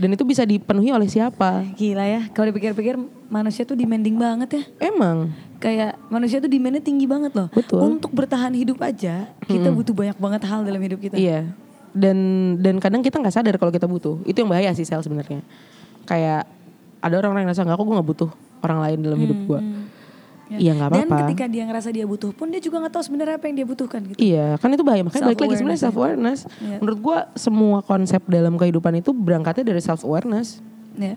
[0.00, 1.60] Dan itu bisa dipenuhi oleh siapa.
[1.76, 2.96] Gila ya, kalau dipikir-pikir
[3.28, 4.62] manusia tuh demanding banget ya.
[4.88, 5.28] Emang
[5.60, 7.52] Kayak manusia tuh demandnya tinggi banget loh.
[7.52, 7.84] Betul.
[7.84, 11.20] Untuk bertahan hidup aja, kita butuh banyak banget hal dalam hidup kita.
[11.20, 11.52] Iya.
[11.90, 12.16] Dan
[12.62, 14.22] dan kadang kita nggak sadar kalau kita butuh.
[14.22, 15.42] Itu yang bahaya sih sel sebenarnya.
[16.06, 16.46] Kayak
[17.00, 18.30] ada orang-orang yang ngerasa nggak kok gue nggak butuh
[18.60, 19.60] orang lain dalam hidup gue.
[20.50, 20.58] Ya.
[20.58, 21.20] Iya nggak Dan apa-apa.
[21.30, 24.00] ketika dia ngerasa dia butuh pun dia juga nggak tahu sebenarnya apa yang dia butuhkan
[24.02, 24.18] gitu.
[24.18, 25.06] Iya, kan itu bahaya.
[25.06, 26.40] Makanya balik lagi sebenarnya self awareness.
[26.58, 26.76] Iya.
[26.82, 30.58] Menurut gua semua konsep dalam kehidupan itu berangkatnya dari self awareness.
[30.98, 31.14] Ya.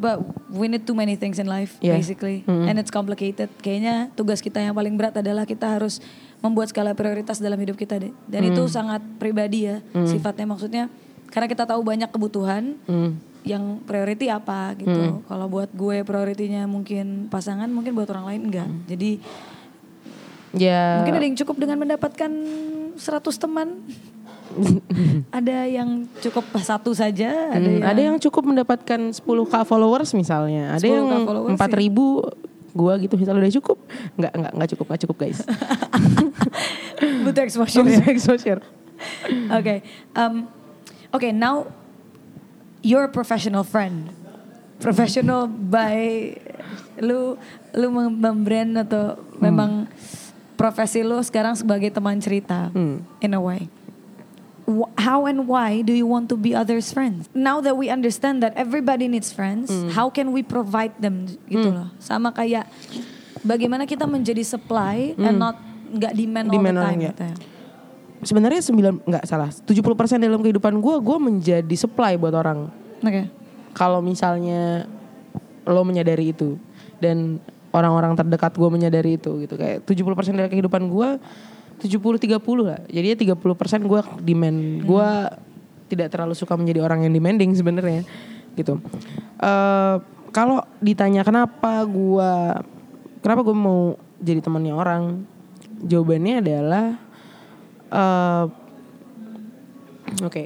[0.00, 1.98] But we need too many things in life Yeah.
[1.98, 2.46] basically.
[2.46, 2.70] Mm-mm.
[2.70, 3.52] And it's complicated.
[3.60, 5.98] Kayaknya tugas kita yang paling berat adalah kita harus
[6.40, 8.12] membuat skala prioritas dalam hidup kita deh.
[8.24, 10.84] Dan itu sangat pribadi ya sifatnya maksudnya
[11.28, 13.16] karena kita tahu banyak kebutuhan Hmm.
[13.40, 15.24] yang priority apa gitu.
[15.24, 18.68] Kalau buat gue prioritinya mungkin pasangan, mungkin buat orang lain enggak.
[18.86, 19.10] Jadi
[20.50, 20.98] Ya.
[20.98, 22.30] mungkin ada yang cukup dengan mendapatkan
[22.98, 23.86] 100 teman.
[25.30, 30.74] ada yang cukup satu saja, ada Hmm, yang ada yang cukup mendapatkan 10k followers misalnya.
[30.74, 32.34] Ada 10K yang followers, 4000
[32.72, 33.78] gua gitu misalnya udah cukup.
[34.14, 35.38] Enggak, enggak, enggak cukup, enggak cukup guys.
[37.24, 38.00] butuh exposure ya.
[38.06, 38.60] Exposure.
[39.52, 39.80] Okay.
[40.12, 40.48] Um,
[41.10, 41.66] okay, now
[42.80, 44.12] you're a professional friend.
[44.80, 46.32] Professional by
[46.98, 47.36] lu
[47.72, 49.84] lu mem- membrand atau memang
[50.54, 53.00] profesi lu sekarang sebagai teman cerita Hmm.
[53.20, 53.68] in a way.
[54.96, 57.26] How and why do you want to be others' friends?
[57.32, 59.90] Now that we understand that everybody needs friends, Hmm.
[59.90, 61.90] how can we provide them gitu loh.
[61.98, 62.70] Sama kayak
[63.40, 65.58] bagaimana kita menjadi supply and not
[65.90, 66.54] nggak demand, Hmm.
[66.54, 67.36] Demand all the time gitu ya.
[68.20, 69.48] Sebenarnya 9 enggak salah.
[69.48, 72.68] 70% dalam kehidupan gua gua menjadi supply buat orang.
[73.00, 73.32] Oke.
[73.70, 74.84] kalau misalnya
[75.62, 76.58] lo menyadari itu
[76.98, 77.38] dan
[77.70, 81.10] orang-orang terdekat gue menyadari itu gitu kayak 70% dari kehidupan gue
[81.80, 82.80] 70-30 lah.
[82.86, 84.58] Jadinya 30% gue demand.
[84.84, 85.08] Gue
[85.90, 88.06] tidak terlalu suka menjadi orang yang demanding sebenarnya
[88.54, 88.78] gitu.
[89.42, 89.96] Eh
[90.30, 92.32] kalau ditanya kenapa gue
[93.18, 95.02] kenapa gue mau jadi temannya orang
[95.82, 96.86] jawabannya adalah
[97.90, 98.44] eh
[100.22, 100.42] oke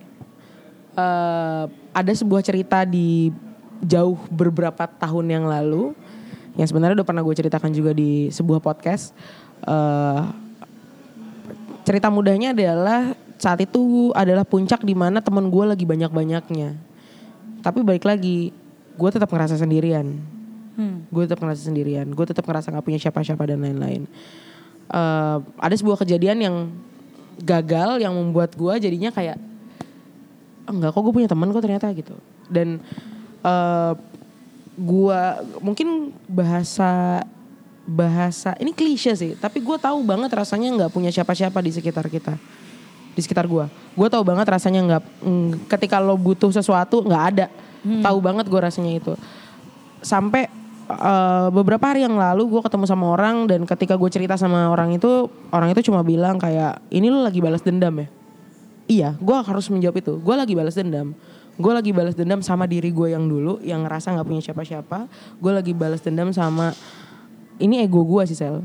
[0.96, 1.64] eh,
[1.94, 3.28] ada sebuah cerita di
[3.84, 5.92] jauh beberapa tahun yang lalu
[6.56, 9.10] yang sebenarnya udah pernah gue ceritakan juga di sebuah podcast.
[9.66, 10.43] Eh,
[11.84, 16.74] cerita mudahnya adalah saat itu adalah puncak di mana temen gue lagi banyak-banyaknya.
[17.60, 18.52] Tapi balik lagi,
[18.96, 20.16] gue tetap ngerasa sendirian.
[20.74, 21.06] Hmm.
[21.12, 22.08] Gue tetap ngerasa sendirian.
[22.12, 24.08] Gue tetap ngerasa nggak punya siapa-siapa dan lain-lain.
[24.90, 26.56] Eh, ada sebuah kejadian yang
[27.40, 29.40] gagal yang membuat gue jadinya kayak
[30.70, 32.14] enggak kok gue punya teman kok ternyata gitu
[32.46, 32.78] dan
[33.44, 33.92] eh
[34.74, 37.22] gua mungkin bahasa
[37.84, 42.36] bahasa ini klise sih tapi gue tahu banget rasanya nggak punya siapa-siapa di sekitar kita
[43.14, 43.70] di sekitar gua.
[43.94, 47.46] Gue tahu banget rasanya nggak mm, ketika lo butuh sesuatu nggak ada.
[47.84, 49.14] Tahu banget gue rasanya itu.
[50.02, 50.50] Sampai
[50.90, 54.98] eh, beberapa hari yang lalu gue ketemu sama orang dan ketika gue cerita sama orang
[54.98, 58.08] itu orang itu cuma bilang kayak ini lo lagi balas dendam ya?
[58.84, 60.12] Iya gue harus menjawab itu.
[60.20, 61.14] Gue lagi balas dendam.
[61.54, 65.06] Gue lagi balas dendam sama diri gue yang dulu yang ngerasa nggak punya siapa-siapa.
[65.38, 66.74] Gue lagi balas dendam sama
[67.58, 68.64] ini ego gue sih sel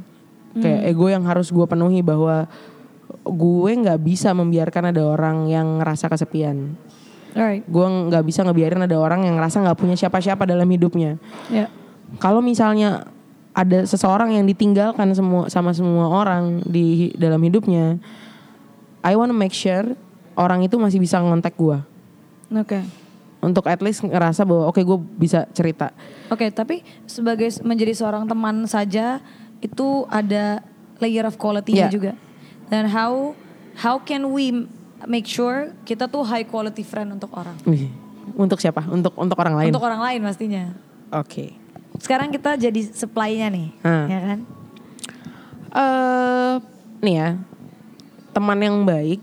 [0.56, 2.50] kayak ego yang harus gue penuhi bahwa
[3.22, 6.74] gue nggak bisa membiarkan ada orang yang ngerasa kesepian
[7.38, 7.62] Alright.
[7.70, 11.22] gue nggak bisa ngebiarin ada orang yang ngerasa nggak punya siapa-siapa dalam hidupnya
[11.54, 11.70] Ya.
[12.18, 13.06] kalau misalnya
[13.54, 18.02] ada seseorang yang ditinggalkan semua sama semua orang di dalam hidupnya
[19.06, 19.94] I wanna make sure
[20.34, 21.78] orang itu masih bisa ngontak gue
[22.50, 22.82] Oke.
[23.40, 25.96] Untuk at least ngerasa bahwa oke gue bisa cerita
[26.28, 29.24] Oke, tapi sebagai menjadi seorang teman saja
[29.60, 30.62] itu ada
[30.98, 31.92] layer of quality-nya Yeah.
[31.92, 32.12] juga.
[32.68, 33.34] Dan how
[33.76, 34.68] how can we
[35.04, 37.56] make sure kita tuh high quality friend untuk orang?
[38.36, 40.64] Untuk siapa untuk untuk orang lain Untuk orang lain pastinya.
[41.10, 41.56] oke
[41.98, 44.06] Sekarang kita jadi supply-nya nih, Hmm.
[44.06, 44.40] ya kan?
[45.70, 46.54] eh
[47.00, 47.30] nih ya
[48.30, 49.22] teman yang baik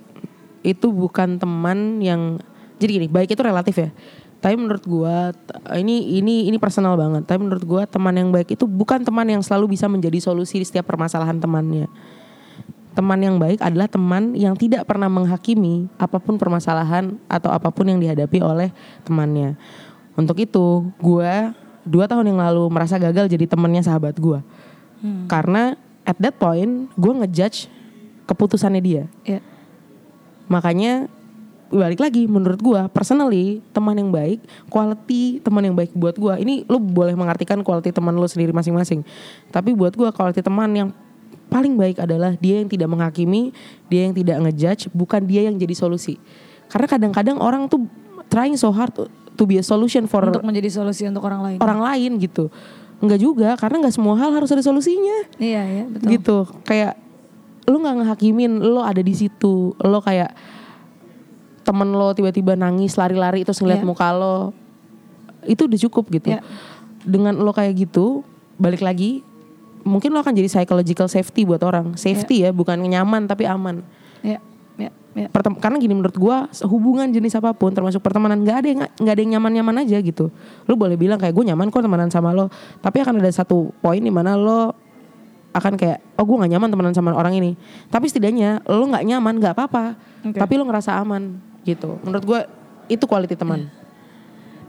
[0.63, 2.39] itu bukan teman yang
[2.77, 3.91] jadi gini baik itu relatif ya.
[4.37, 7.25] Tapi menurut gua t- ini ini ini personal banget.
[7.25, 10.67] Tapi menurut gua teman yang baik itu bukan teman yang selalu bisa menjadi solusi di
[10.69, 11.89] setiap permasalahan temannya.
[12.93, 17.89] Teman yang baik adalah teman yang tidak pernah menghakimi apa pun permasalahan atau apa pun
[17.89, 18.73] yang dihadapi oleh
[19.09, 19.57] temannya.
[20.17, 24.45] Untuk itu gua dua tahun yang lalu merasa gagal jadi temannya sahabat gua.
[25.29, 27.73] Karena at that point gua ngejudge
[28.29, 29.05] keputusannya dia.
[29.25, 29.41] Ya.
[30.47, 31.09] Makanya
[31.73, 36.39] balik lagi menurut gua personally teman yang baik, quality teman yang baik buat gua.
[36.39, 39.03] Ini lu boleh mengartikan quality teman lu sendiri masing-masing.
[39.51, 40.89] Tapi buat gua quality teman yang
[41.47, 43.55] paling baik adalah dia yang tidak menghakimi,
[43.87, 46.19] dia yang tidak ngejudge, bukan dia yang jadi solusi.
[46.67, 47.87] Karena kadang-kadang orang tuh
[48.27, 49.07] trying so hard to,
[49.39, 51.59] to be a solution for Untuk menjadi solusi untuk orang lain.
[51.63, 52.51] orang lain gitu.
[52.99, 56.09] Enggak juga karena nggak semua hal harus ada solusinya Iya ya betul.
[56.17, 56.97] gitu kayak
[57.69, 60.33] lu nggak ngehakimin lo ada di situ lo kayak
[61.67, 63.89] temen lo tiba-tiba nangis lari-lari terus ngeliat Iya.
[63.89, 64.55] muka lo
[65.45, 66.31] itu udah cukup gitu.
[66.31, 66.41] Iya.
[67.03, 68.23] dengan lo kayak gitu
[68.57, 69.23] balik lagi
[69.83, 71.95] mungkin lo akan jadi psychological safety buat orang.
[71.95, 73.87] Safety ya bukan nyaman tapi aman.
[74.23, 74.43] Ya,
[74.75, 75.31] ya, ya.
[75.31, 79.15] Pertem- karena gini menurut gua hubungan jenis apa pun termasuk pertemanan nggak ada yang nggak
[79.15, 80.35] ada yang nyaman-nyaman aja gitu.
[80.67, 82.51] Lu boleh bilang kayak gue nyaman kok temenan sama lo.
[82.79, 84.75] Tapi akan ada satu poin di mana lo
[85.55, 87.55] akan kayak oh gue nggak nyaman temenan sama orang ini.
[87.87, 89.85] Tapi setidaknya lo nggak nyaman nggak apa-apa.
[90.27, 90.43] Oke.
[90.43, 91.99] tapi lo ngerasa aman gitu.
[92.07, 92.41] Menurut gua
[92.87, 93.67] itu quality teman.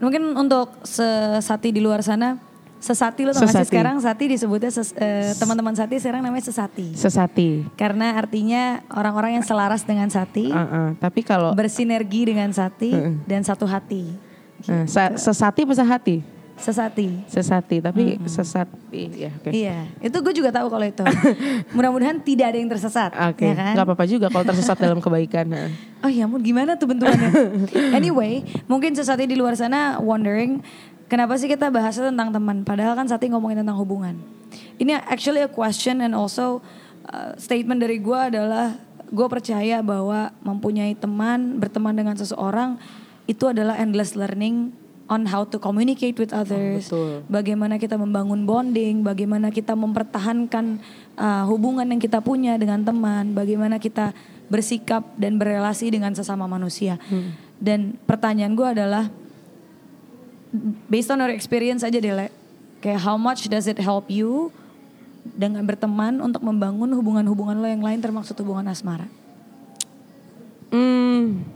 [0.02, 2.38] Mungkin untuk sesati di luar sana,
[2.78, 3.98] sesati lo tau sih sekarang?
[3.98, 6.94] Sati disebutnya ses- eh, teman-teman sati sekarang namanya sesati.
[6.94, 7.66] sesati.
[7.74, 10.94] Karena artinya orang-orang yang selaras dengan sati, Uh-uh.
[11.02, 12.94] tapi kalau bersinergi dengan sati
[13.26, 14.10] dan satu hati.
[14.70, 17.22] uh, sa- sesati apa sehati Sesati.
[17.30, 21.06] sesati tapi sesati ya oke Iya, itu gue juga tahu kalau itu.
[21.78, 23.74] Mudah-mudahan tidak ada yang tersesat, Oke, ya kan?
[23.78, 25.48] nggak apa-apa juga kalau tersesat dalam kebaikan.
[26.06, 27.34] Oh ya ampun gimana tuh bentukannya?
[27.98, 30.62] anyway, mungkin sesati di luar sana wondering
[31.10, 34.14] kenapa sih kita bahasnya tentang teman padahal kan Sati ngomongin tentang hubungan.
[34.78, 36.62] Ini actually a question and also
[37.10, 38.78] uh, statement dari gue adalah
[39.10, 42.78] gue percaya bahwa mempunyai teman, berteman dengan seseorang
[43.26, 44.72] itu adalah endless learning
[45.08, 47.24] on how to communicate with others, betul.
[47.32, 50.84] bagaimana kita membangun bonding, bagaimana kita mempertahankan
[51.16, 54.12] uh, hubungan yang kita punya dengan teman, bagaimana kita
[54.48, 57.00] bersikap dan berelasi dengan sesama manusia.
[57.58, 59.10] Dan pertanyaan gue adalah,
[60.88, 62.28] based on your experience aja deh, Le.
[62.80, 64.54] kayak how much does it help you
[65.36, 69.10] dengan berteman untuk membangun hubungan-hubungan lo yang lain termasuk hubungan asmara?
[70.72, 71.48] Hmm,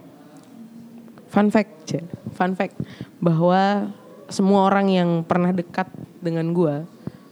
[1.32, 1.96] fun fact,
[2.36, 2.76] fun fact
[3.24, 3.88] bahwa
[4.28, 5.88] semua orang yang pernah dekat
[6.20, 6.84] dengan gua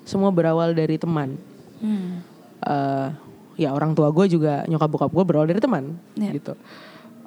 [0.03, 1.37] semua berawal dari teman.
[1.77, 2.23] Hmm.
[2.59, 3.07] Eh,
[3.61, 6.31] ya orang tua gue juga nyokap bokap gue berawal dari teman, Iya.
[6.33, 6.53] gitu.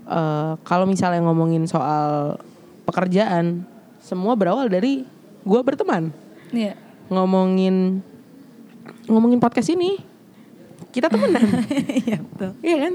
[0.02, 2.36] Eh, Kalau misalnya ngomongin soal
[2.82, 3.62] pekerjaan,
[4.02, 5.06] semua berawal dari
[5.46, 6.10] gua berteman.
[6.50, 6.74] Iya.
[7.06, 8.02] Ngomongin
[9.06, 10.02] ngomongin podcast ini,
[10.90, 11.46] kita temenan.
[12.02, 12.50] Iya betul.
[12.66, 12.94] Iya kan?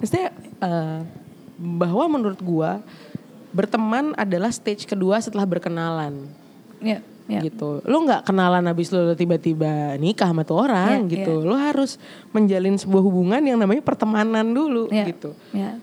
[0.00, 0.28] Maksudnya
[0.64, 0.98] eh,
[1.60, 2.80] bahwa menurut gua
[3.56, 6.28] berteman adalah stage kedua setelah berkenalan
[6.78, 7.00] Iya.
[7.26, 7.40] Iya.
[7.42, 7.80] gitu.
[7.82, 11.42] Lo nggak kenalan habis lo tiba-tiba nikah sama tuh orang Iya, gitu.
[11.42, 11.96] Lo harus
[12.30, 15.04] menjalin sebuah hubungan yang namanya pertemanan dulu Iya.
[15.08, 15.32] gitu.
[15.50, 15.80] Iya.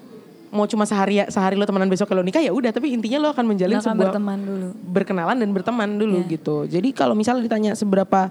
[0.54, 3.44] Mau cuma sehari sehari lo temenan besok kalau nikah ya udah, tapi intinya lo akan
[3.44, 4.68] menjalin akan sebuah berteman dulu.
[4.88, 6.30] berkenalan dan berteman dulu Iya.
[6.30, 6.56] gitu.
[6.70, 8.30] Jadi kalau misalnya ditanya seberapa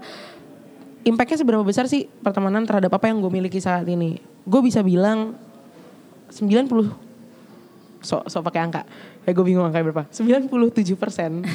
[1.03, 4.17] impactnya seberapa besar sih pertemanan terhadap apa yang gue miliki saat ini?
[4.41, 5.35] Gue bisa bilang
[6.31, 6.89] 90
[7.99, 8.83] so so pakai angka.
[9.23, 10.03] Ya gue bingung angka berapa.
[10.11, 10.49] 97
[10.99, 11.47] persen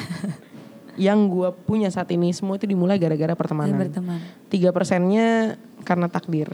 [1.09, 3.77] yang gue punya saat ini semua itu dimulai gara-gara pertemanan.
[3.77, 4.19] berteman.
[4.49, 5.55] Tiga persennya
[5.87, 6.49] karena takdir.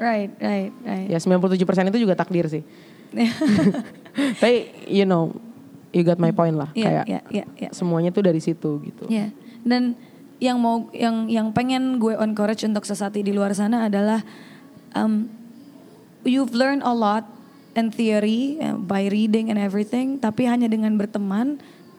[0.00, 1.06] Right, right, right.
[1.08, 2.64] Ya 97 persen itu juga takdir sih.
[4.40, 5.32] Tapi you know,
[5.94, 6.70] you got my point lah.
[6.74, 7.70] Iya, Kayak iya, iya, iya.
[7.70, 9.06] semuanya tuh dari situ gitu.
[9.06, 9.30] Iya.
[9.62, 9.94] Dan
[10.40, 14.24] yang mau yang yang pengen gue encourage untuk sesati di luar sana adalah
[14.96, 15.28] um,
[16.24, 17.28] you've learned a lot
[17.76, 21.58] in theory uh, by reading and everything, tapi hanya dengan berteman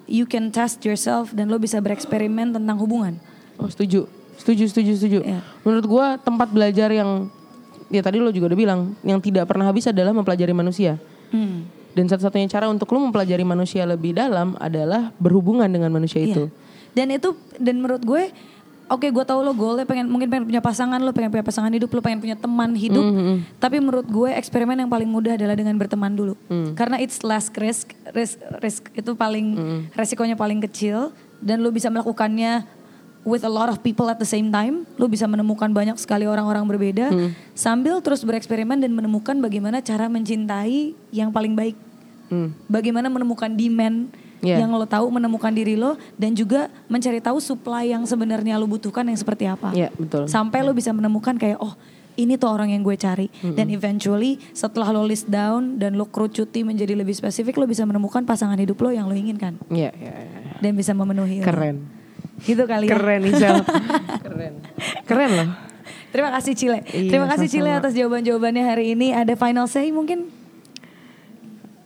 [0.10, 3.16] you can test yourself dan lo bisa bereksperimen tentang hubungan.
[3.56, 5.20] Oh setuju, setuju, setuju, setuju.
[5.24, 5.40] Iya.
[5.64, 7.32] Menurut gua tempat belajar yang
[7.88, 11.00] ya tadi lo juga udah bilang yang tidak pernah habis adalah mempelajari manusia.
[11.32, 11.68] Hmm.
[11.92, 16.28] Dan satu-satunya cara untuk lo mempelajari manusia lebih dalam adalah berhubungan dengan manusia Iya.
[16.32, 16.44] itu.
[16.92, 18.24] Dan itu dan menurut gue
[18.92, 21.88] Oke, gue tahu lo goalnya pengen mungkin pengen punya pasangan, lo pengen punya pasangan hidup,
[21.88, 23.00] lo pengen punya teman hidup.
[23.00, 23.56] Mm-hmm.
[23.56, 26.76] Tapi menurut gue eksperimen yang paling mudah adalah dengan berteman dulu, Mm.
[26.76, 29.56] karena it's less risk, risk, risk itu paling
[29.96, 32.68] resikonya paling kecil dan lo bisa melakukannya
[33.24, 34.84] with a lot of people at the same time.
[35.00, 37.32] Lo bisa menemukan banyak sekali orang-orang berbeda Hmm.
[37.56, 41.80] sambil terus bereksperimen dan menemukan bagaimana cara mencintai yang paling baik.
[42.28, 42.52] Hmm.
[42.68, 44.12] Bagaimana menemukan demand
[44.42, 44.58] Yeah.
[44.58, 49.06] yang lo tahu, menemukan diri lo dan juga mencari tahu supply yang sebenarnya lo butuhkan
[49.06, 49.70] yang seperti apa.
[49.72, 50.26] Iya, betul.
[50.26, 51.78] Sampai lo bisa menemukan kayak oh
[52.18, 56.60] ini tuh orang yang gue cari dan eventually setelah lo list down dan lo kerucuti
[56.60, 60.52] menjadi lebih spesifik lo bisa menemukan pasangan hidup lo yang lo inginkan Iya, iya, iya.
[60.60, 61.48] dan bisa memenuhi lo.
[61.48, 61.88] Keren.
[62.42, 62.98] Gitu kali ya.
[62.98, 63.58] Keren Isel.
[64.28, 64.54] Keren.
[65.08, 65.50] Keren loh.
[66.12, 66.84] Terima kasih Cile.
[66.84, 67.82] Iya, Terima kasih Cile sama-sama.
[67.88, 69.16] atas jawaban-jawabannya hari ini.
[69.16, 70.28] Ada final say mungkin?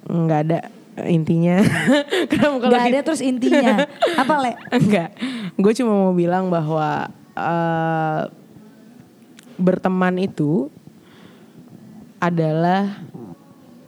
[0.10, 0.60] Enggak ada
[1.04, 1.60] intinya.
[2.32, 3.84] Kenapa kalau Gak ada di- terus intinya.
[4.22, 4.52] Apa Le?
[4.72, 5.10] Enggak.
[5.54, 8.22] Gue cuma mau bilang bahwa eh,
[9.56, 10.72] berteman itu
[12.18, 13.04] adalah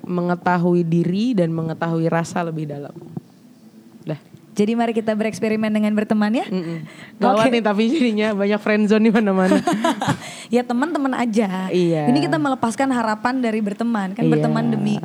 [0.04, 2.96] mengetahui diri dan mengetahui rasa lebih dalam.
[4.04, 4.20] Dah.
[4.52, 6.46] Jadi mari kita bereksperimen dengan berteman ya.
[6.48, 6.88] Mm-mm.
[7.20, 7.56] Gawat Oke.
[7.56, 9.60] nih tapi jadinya banyak friendzone di mana-mana.
[10.56, 11.68] ya teman-teman aja.
[11.68, 12.08] Iya.
[12.08, 14.12] Ini kita melepaskan harapan dari berteman.
[14.12, 14.32] Kan Iya.
[14.34, 14.96] berteman demi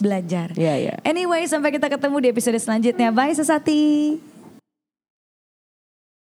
[0.00, 0.52] belajar.
[0.56, 0.94] Iya, iya.
[1.04, 3.12] Anyway, sampai kita ketemu di episode selanjutnya.
[3.12, 4.29] Bye Sesati.